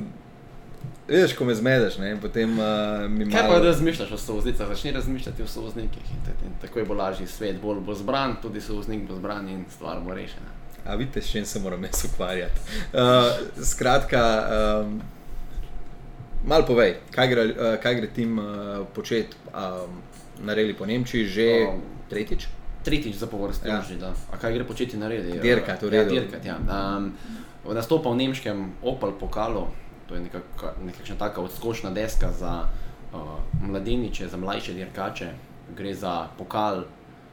veš, 1.08 1.36
ko 1.38 1.44
me 1.44 1.54
zmedeš, 1.54 1.98
ne, 2.02 2.10
in 2.16 2.20
potem 2.20 2.58
uh, 2.58 3.06
mi 3.10 3.30
Kaj 3.30 3.42
pa 3.42 3.48
malo... 3.48 3.64
razmišljaš 3.64 4.12
o 4.12 4.18
sovoznicah? 4.18 4.68
Začni 4.68 4.90
razmišljati 4.92 5.42
o 5.42 5.46
sovoznikih 5.46 6.02
in, 6.10 6.24
te- 6.26 6.46
in 6.46 6.52
tako 6.60 6.84
bo 6.88 6.94
lažji 6.94 7.26
svet, 7.26 7.60
bolj 7.62 7.80
bo 7.86 7.94
zbran, 7.94 8.36
tudi 8.42 8.60
sovoznik 8.60 9.06
bo 9.08 9.14
zbran 9.14 9.48
in 9.48 9.64
stvar 9.70 10.00
bo 10.02 10.14
rešena. 10.14 10.50
A 10.88 10.94
vidite, 10.94 11.22
s 11.22 11.30
čim 11.30 11.46
se 11.46 11.58
moram 11.58 11.84
jaz 11.84 12.04
ukvarjati. 12.04 12.60
Uh, 12.92 13.62
skratka, 13.64 14.22
um, 14.82 15.00
malo 16.44 16.66
povej, 16.66 16.96
kaj 17.10 17.28
gre, 17.28 17.44
uh, 17.44 17.76
kaj 17.82 17.94
gre 17.94 18.06
tim 18.06 18.38
uh, 18.38 18.44
početi 18.94 19.36
um, 19.50 20.00
na 20.46 20.54
reli 20.54 20.74
po 20.74 20.86
Nemčiji, 20.86 21.26
že 21.26 21.48
Um, 21.68 21.82
tretjič? 22.10 22.46
Tretjič 22.84 23.16
za 23.16 23.26
povrsti 23.26 23.68
Ja. 23.68 23.82
že, 23.82 23.96
da. 23.98 24.14
A 24.30 24.38
kaj 24.38 24.54
gre 24.54 24.64
početi 24.64 24.96
na 24.96 25.08
redi? 25.08 25.38
Dirkat, 25.42 25.82
v 25.82 25.94
ja, 25.94 26.04
dirkat, 26.04 26.44
ja. 26.44 26.56
Um, 26.58 27.12
nastopa 27.74 28.10
v 28.10 28.16
nemškem 28.16 28.78
Opel 28.82 29.12
pokalu, 29.18 29.66
to 30.06 30.14
je 30.14 30.22
nekakšna 30.86 31.16
taka 31.18 31.40
odskočna 31.42 31.90
deska 31.90 32.30
za 32.30 32.68
uh, 33.10 33.42
mladeniče, 33.62 34.28
za 34.28 34.36
mlajše 34.36 34.74
dirkače. 34.74 35.30
Gre 35.74 35.94
za 35.94 36.30
pokal, 36.38 36.84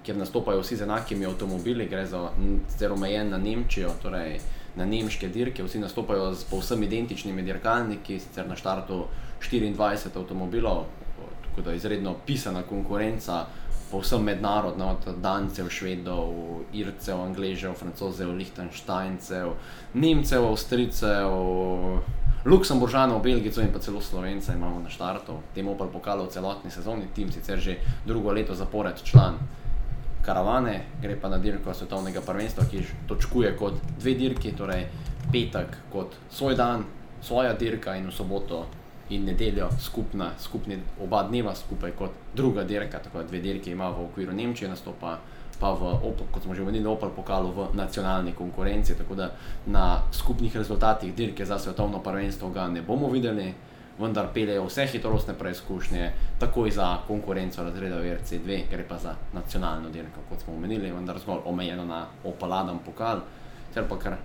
kjer 0.03 0.17
nastopajo 0.17 0.61
vsi 0.61 0.75
z 0.75 0.83
enakimi 0.83 1.25
avtomobili, 1.25 1.87
gre 1.87 2.05
za 2.05 2.29
sicer 2.69 2.91
omejen 2.91 3.29
na 3.29 3.37
Nemčijo, 3.37 3.93
torej 4.01 4.39
na 4.75 4.85
nemške 4.85 5.27
dirke, 5.29 5.63
vsi 5.63 5.79
nastopajo 5.79 6.33
z 6.33 6.43
povsem 6.49 6.83
identičnimi 6.83 7.43
dirkalniki, 7.43 8.19
sicer 8.19 8.47
na 8.49 8.55
štartu 8.55 9.05
24 9.41 10.17
avtomobilov, 10.17 10.85
tako 11.45 11.61
da 11.61 11.73
izredno 11.73 12.15
pisana 12.25 12.63
konkurenca, 12.69 13.45
povsem 13.91 14.23
mednarodna, 14.23 14.89
od 14.91 15.21
Dancev, 15.21 15.69
Švedov, 15.69 16.33
Ircev, 16.73 17.21
Angležev, 17.21 17.73
Francozev, 17.77 18.31
Liechtensteincev, 18.33 19.53
Nemcev, 19.93 20.47
Avstrijcev, 20.49 21.29
Luksemburžanov, 22.45 23.21
Belgijcev 23.21 23.63
in 23.63 23.73
pa 23.73 23.79
celo 23.79 24.01
Slovencev 24.01 24.55
imamo 24.55 24.79
na 24.79 24.89
štartu. 24.89 25.37
Tem 25.55 25.67
Opel 25.67 25.87
pokalo 25.87 26.25
v 26.25 26.33
celotni 26.33 26.71
sezoni, 26.71 27.13
tim 27.13 27.31
sicer 27.31 27.59
že 27.59 27.77
drugo 28.05 28.33
leto 28.33 28.55
zapored 28.55 29.03
član 29.03 29.37
karavane, 30.25 30.81
gre 31.01 31.15
pa 31.19 31.29
na 31.29 31.37
dirko 31.37 31.73
svetovnega 31.73 32.21
prvenstva, 32.21 32.65
ki 32.71 32.83
točkuje 33.07 33.55
kot 33.59 33.81
dve 33.99 34.15
dirki, 34.15 34.53
torej 34.57 34.87
petek 35.31 35.77
kot 35.91 36.15
svoj 36.31 36.55
dan, 36.55 36.85
svoja 37.21 37.53
dirka 37.53 37.95
in 37.95 38.07
v 38.07 38.15
soboto 38.15 38.65
in 39.09 39.25
nedeljo 39.25 39.69
skupna, 39.79 40.31
skupni 40.39 40.77
oba 41.03 41.23
dneva 41.27 41.55
skupaj 41.55 41.91
kot 41.91 42.11
druga 42.35 42.63
dirka, 42.63 42.99
tako 42.99 43.21
da 43.21 43.27
dve 43.27 43.39
dirki 43.39 43.71
ima 43.71 43.89
v 43.89 44.05
okviru 44.05 44.33
Nemčije, 44.33 44.69
nastopa 44.69 45.17
pa 45.59 45.71
v, 45.73 45.91
Opel, 46.03 46.27
kot 46.31 46.43
smo 46.43 46.55
že 46.55 46.61
omenili, 46.61 46.87
Opel 46.87 47.11
pokalu 47.15 47.51
v 47.51 47.67
nacionalni 47.77 48.33
konkurenci, 48.33 48.97
tako 48.97 49.15
da 49.15 49.29
na 49.65 50.01
skupnih 50.11 50.55
rezultatih 50.55 51.13
dirke 51.15 51.45
za 51.45 51.59
svetovno 51.59 51.99
prvenstvo 51.99 52.49
ga 52.49 52.67
ne 52.67 52.81
bomo 52.81 53.09
videli, 53.09 53.53
vendar 53.99 54.27
peljejo 54.33 54.65
vse 54.65 54.87
hitrostne 54.91 55.33
preizkušnje, 55.37 56.11
takoj 56.39 56.71
za 56.71 56.97
konkurenco 57.07 57.63
razreda 57.63 58.01
VRC2, 58.01 58.59
gre 58.71 58.85
pa 58.89 58.97
za 58.97 59.15
nacionalno 59.33 59.89
dirko, 59.89 60.25
kot 60.29 60.41
smo 60.41 60.53
omenili, 60.53 60.91
vendar 60.91 61.19
zgolj 61.19 61.45
omejeno 61.45 61.85
na 61.85 62.05
opaladam 62.23 62.79
pokal, 62.85 63.21
ter 63.73 63.87
pa 63.89 63.99
kar 63.99 64.17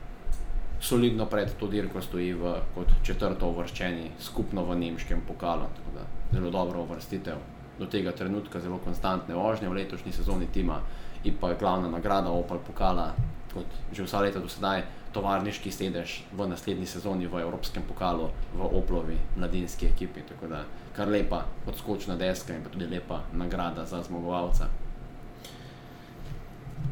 solidno 0.80 1.26
pred 1.26 1.52
to 1.60 1.66
dirko 1.66 2.00
stoji 2.02 2.32
v, 2.32 2.54
kot 2.74 2.92
četrto 3.02 3.50
uvrščeni 3.50 4.10
skupno 4.20 4.64
v 4.64 4.78
nemškem 4.78 5.20
pokalu, 5.28 5.66
tako 5.76 6.06
zelo 6.32 6.50
dobro 6.50 6.82
uvrstitev. 6.82 7.36
Do 7.78 7.86
tega 7.86 8.12
trenutka 8.12 8.60
zelo 8.60 8.78
konstantne 8.84 9.34
vožnje 9.34 9.68
v 9.68 9.72
letošnji 9.72 10.12
sezoni 10.12 10.46
tima 10.52 10.80
in 11.24 11.36
pa 11.40 11.54
glavna 11.54 11.88
nagrada 11.88 12.30
Opel 12.30 12.58
pokala, 12.66 13.12
kot 13.52 13.66
že 13.92 14.02
vsa 14.02 14.20
leta 14.20 14.38
do 14.38 14.48
sedaj, 14.48 14.82
tovarniški 15.18 15.72
sedež 15.74 16.22
v 16.30 16.46
naslednji 16.46 16.86
sezoni 16.86 17.26
v 17.26 17.42
Evropskem 17.42 17.82
pokalu 17.82 18.30
v 18.54 18.62
Oplovi 18.62 19.18
mladinski 19.36 19.90
ekipi. 19.90 20.22
Tako 20.22 20.46
da 20.46 20.62
kar 20.94 21.10
lepa 21.10 21.42
odskočna 21.66 22.16
deska 22.16 22.54
in 22.54 22.62
tudi 22.70 22.86
lepa 22.86 23.24
nagrada 23.34 23.86
za 23.86 24.02
zmagovalca. 24.06 24.70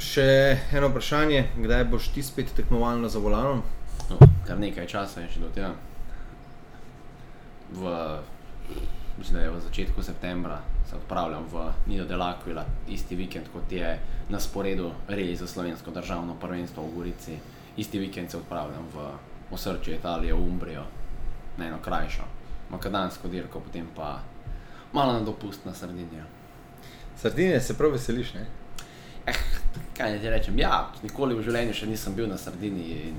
Še 0.03 0.27
eno 0.75 0.91
vprašanje, 0.91 1.45
kdaj 1.63 1.85
boš 1.89 2.11
ti 2.13 2.23
spet 2.27 2.51
tekmovalno 2.57 3.09
za 3.09 3.23
volanom? 3.23 3.63
No, 4.11 4.19
kar 4.47 4.59
nekaj 4.59 4.91
časa 4.91 5.23
je 5.23 5.37
še 5.37 5.45
do 5.47 5.51
tega. 5.55 5.71
V, 7.71 7.95
mislim, 9.19 9.39
da 9.39 9.47
je 9.47 9.55
v 9.55 9.63
začetku 9.71 10.03
septembra 10.03 10.59
se 10.91 10.97
odpravljam 10.97 11.47
v 11.53 11.73
Nido 11.87 12.05
de 12.05 12.15
l'Aquila, 12.15 12.65
isti 12.89 13.17
vikend 13.17 13.49
kot 13.53 13.73
je 13.73 13.99
na 14.29 14.41
sporedu 14.41 14.93
rej 15.09 15.37
za 15.37 15.47
slovensko 15.47 15.91
državno 15.91 16.35
prvenstvo 16.41 16.83
v 16.83 16.95
Gorici. 16.95 17.39
Isti 17.77 17.99
vikend 17.99 18.31
se 18.31 18.37
odpravljam 18.37 18.89
v 18.95 19.11
osrčje 19.51 19.97
Italije, 19.97 20.35
v 20.35 20.43
Umbrijo, 20.43 20.85
na 21.57 21.67
eno 21.67 21.79
krajšo 21.85 22.37
makadamsko 22.71 23.29
dirko, 23.29 23.61
potem 23.61 23.87
pa 23.97 24.21
malo 24.93 25.13
na 25.13 25.21
dopust 25.21 25.65
na 25.65 25.75
Sardinijo. 25.75 26.25
Sardine 27.17 27.61
se 27.61 27.79
prav 27.79 27.93
veseliš, 27.93 28.35
ne? 28.35 28.47
Eh, 29.27 29.35
kaj 29.97 30.11
naj 30.11 30.21
ti 30.21 30.31
rečem? 30.31 30.59
Ja, 30.59 30.91
nikoli 31.03 31.35
v 31.35 31.43
življenju 31.43 31.75
še 31.75 31.87
nisem 31.87 32.15
bil 32.15 32.29
na 32.29 32.39
Sardiniji 32.39 33.09
in 33.11 33.17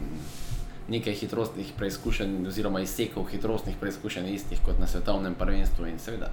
nekaj 0.88 1.16
hitrostnih 1.22 1.74
preizkušenj, 1.78 2.46
oziroma 2.48 2.80
izsekov 2.80 3.28
hitrostnih 3.32 3.76
preizkušenj 3.80 4.30
istih 4.34 4.62
kot 4.66 4.80
na 4.80 4.88
svetovnem 4.88 5.36
prvenstvu. 5.36 5.88
In 5.88 6.00
seveda 6.00 6.32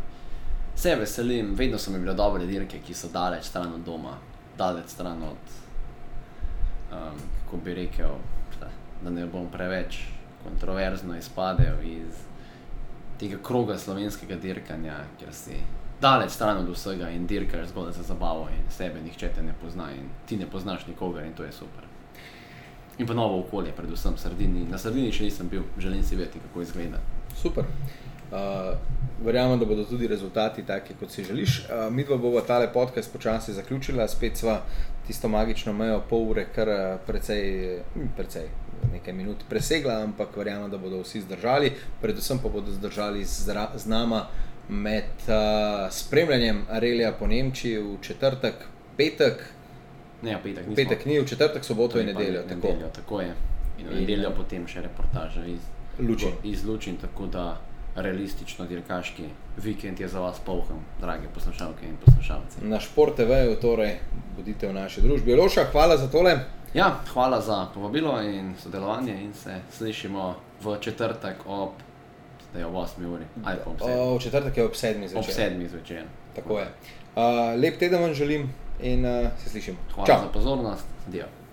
se 0.77 0.95
veselim, 0.97 1.55
vedno 1.59 1.79
so 1.79 1.91
mi 1.91 1.99
bile 1.99 2.14
dobre 2.14 2.47
dirke, 2.47 2.79
ki 2.87 2.95
so 2.95 3.11
daleč 3.12 3.51
stran 3.51 3.75
od 3.75 3.83
doma, 3.87 4.18
daleč 4.59 4.95
stran 4.95 5.22
od 5.22 5.64
um, 6.95 7.18
kako 7.45 7.57
bi 7.64 7.74
rekel, 7.74 8.16
da 9.03 9.11
ne 9.11 9.26
bom 9.26 9.47
preveč 9.53 9.99
kontroverzno 10.45 11.16
izpadel 11.16 11.82
iz 11.84 12.22
tega 13.20 13.36
kroga 13.42 13.78
slovenskega 13.78 14.36
dirkanja, 14.36 14.97
ker 15.20 15.32
si 15.34 15.59
daleč 16.01 16.30
stran 16.30 16.59
od 16.59 16.70
vsega 16.72 17.11
in 17.11 17.26
dirkaš 17.26 17.68
zgolj 17.68 17.92
za 17.92 18.03
zabavo 18.03 18.49
in 18.53 18.70
sebe 18.70 19.03
nihče 19.05 19.28
te 19.34 19.42
ne 19.42 19.55
pozna 19.62 19.90
in 19.92 20.09
ti 20.26 20.36
ne 20.36 20.47
poznaš 20.51 20.86
nikogar 20.86 21.24
in 21.24 21.32
to 21.32 21.45
je 21.45 21.53
super. 21.53 21.84
In 22.99 23.07
pa 23.07 23.14
novo 23.14 23.40
okolje, 23.40 23.72
predvsem 23.76 24.16
sredini. 24.16 24.66
Na 24.70 24.78
sredini 24.78 25.12
še 25.12 25.24
nisem 25.24 25.49
bil, 25.51 25.62
želim 25.78 26.03
si 26.03 26.16
vedeti, 26.16 26.38
kako 26.38 26.62
izgleda. 26.62 27.01
Super. 27.40 27.64
Uh, 28.30 28.76
verjamem, 29.24 29.59
da 29.59 29.66
bodo 29.66 29.84
tudi 29.84 30.07
rezultati 30.07 30.62
taki, 30.66 30.95
kot 31.01 31.11
si 31.11 31.24
želiš. 31.24 31.64
Uh, 31.64 31.92
mi 31.92 32.05
dva 32.05 32.16
bova 32.16 32.40
tale 32.47 32.72
podcast 32.72 33.12
počasi 33.12 33.53
zaključila, 33.53 34.09
spet 34.09 34.38
sva 34.38 34.61
tisto 35.07 35.28
magično 35.28 35.72
mejo 35.72 36.02
pol 36.09 36.30
ure, 36.30 36.46
kar 36.55 36.68
uh, 36.68 37.00
precej, 37.07 37.42
hm, 37.94 38.12
precej 38.16 38.48
nekaj 38.92 39.12
minut 39.12 39.44
presegla, 39.48 40.02
ampak 40.02 40.36
verjamem, 40.36 40.70
da 40.70 40.78
bodo 40.78 41.00
vsi 41.02 41.20
zdržali, 41.20 41.72
predvsem 42.00 42.38
pa 42.38 42.48
bodo 42.48 42.72
zdržali 42.72 43.24
zra- 43.24 43.76
z 43.76 43.86
nama 43.86 44.26
med 44.68 45.05
uh, 45.28 45.34
spremljanjem 45.90 46.64
Arelija 46.70 47.12
po 47.12 47.26
Nemčiji 47.26 47.78
v 47.78 47.96
četrtek, 48.02 48.55
petek, 48.96 49.44
Ne, 50.22 50.38
petek, 50.42 50.66
nismo. 50.66 50.74
petek 50.74 51.07
ni, 51.07 51.20
v 51.20 51.26
četrtek, 51.26 51.64
soboto 51.64 52.00
in 52.00 52.07
nedeljo. 52.07 52.42
Tako. 52.42 52.68
nedeljo, 52.68 52.88
tako 52.88 53.20
je. 53.20 53.34
In 53.78 53.88
v 53.88 54.00
nedeljo 54.00 54.30
eh, 54.30 54.36
potem 54.36 54.66
še 54.66 54.80
reportaža 54.80 55.44
iz 55.46 55.61
Lučin. 55.98 56.32
Iz 56.42 56.64
Lučin, 56.64 56.96
tako 56.96 57.26
da 57.26 57.61
realistično 57.97 58.66
dirkaški 58.66 59.24
vikend 59.57 60.01
je 60.01 60.09
za 60.09 60.20
vas 60.20 60.38
poln, 60.45 60.82
drage 61.01 61.28
poslušalke 61.34 61.86
in 61.86 61.97
poslušalci. 62.05 62.64
Na 62.64 62.80
Šport 62.80 63.16
TV, 63.16 63.61
torej 63.61 63.99
bodite 64.36 64.68
v 64.68 64.72
naši 64.74 65.01
družbi. 65.01 65.36
Loša, 65.36 65.64
hvala 65.72 65.97
za 65.97 66.11
tole. 66.11 66.38
Ja, 66.74 67.01
hvala 67.12 67.40
za 67.40 67.66
povabilo 67.74 68.22
in 68.22 68.55
sodelovanje 68.62 69.14
in 69.24 69.34
se 69.34 69.61
slišimo 69.70 70.34
v 70.62 70.76
četrtek 70.80 71.47
ob, 71.47 71.70
zdaj 72.51 72.64
ob 72.64 72.74
8 72.74 73.07
uri 73.14 73.24
ali 73.45 73.59
pa 73.64 73.70
ob 73.70 73.78
7. 73.78 73.99
O, 73.99 74.16
v 74.16 74.20
četrtek 74.20 74.57
je 74.57 74.64
ob 74.64 74.74
sedmih 74.74 75.11
Ob 75.14 75.24
zvečer. 75.24 75.53
7 75.53 75.68
zvečer. 75.68 76.03
Tako 76.34 76.59
je. 76.59 76.66
Uh, 77.14 77.22
lep 77.62 77.78
teden 77.78 78.03
vam 78.03 78.14
želim 78.14 78.51
in 78.80 79.07
uh, 79.07 79.30
se 79.42 79.51
slišimo. 79.51 79.78
Hvala 79.95 80.07
Čau. 80.07 80.20
za 80.20 80.28
pozornost. 80.32 80.84
Dio. 81.07 81.43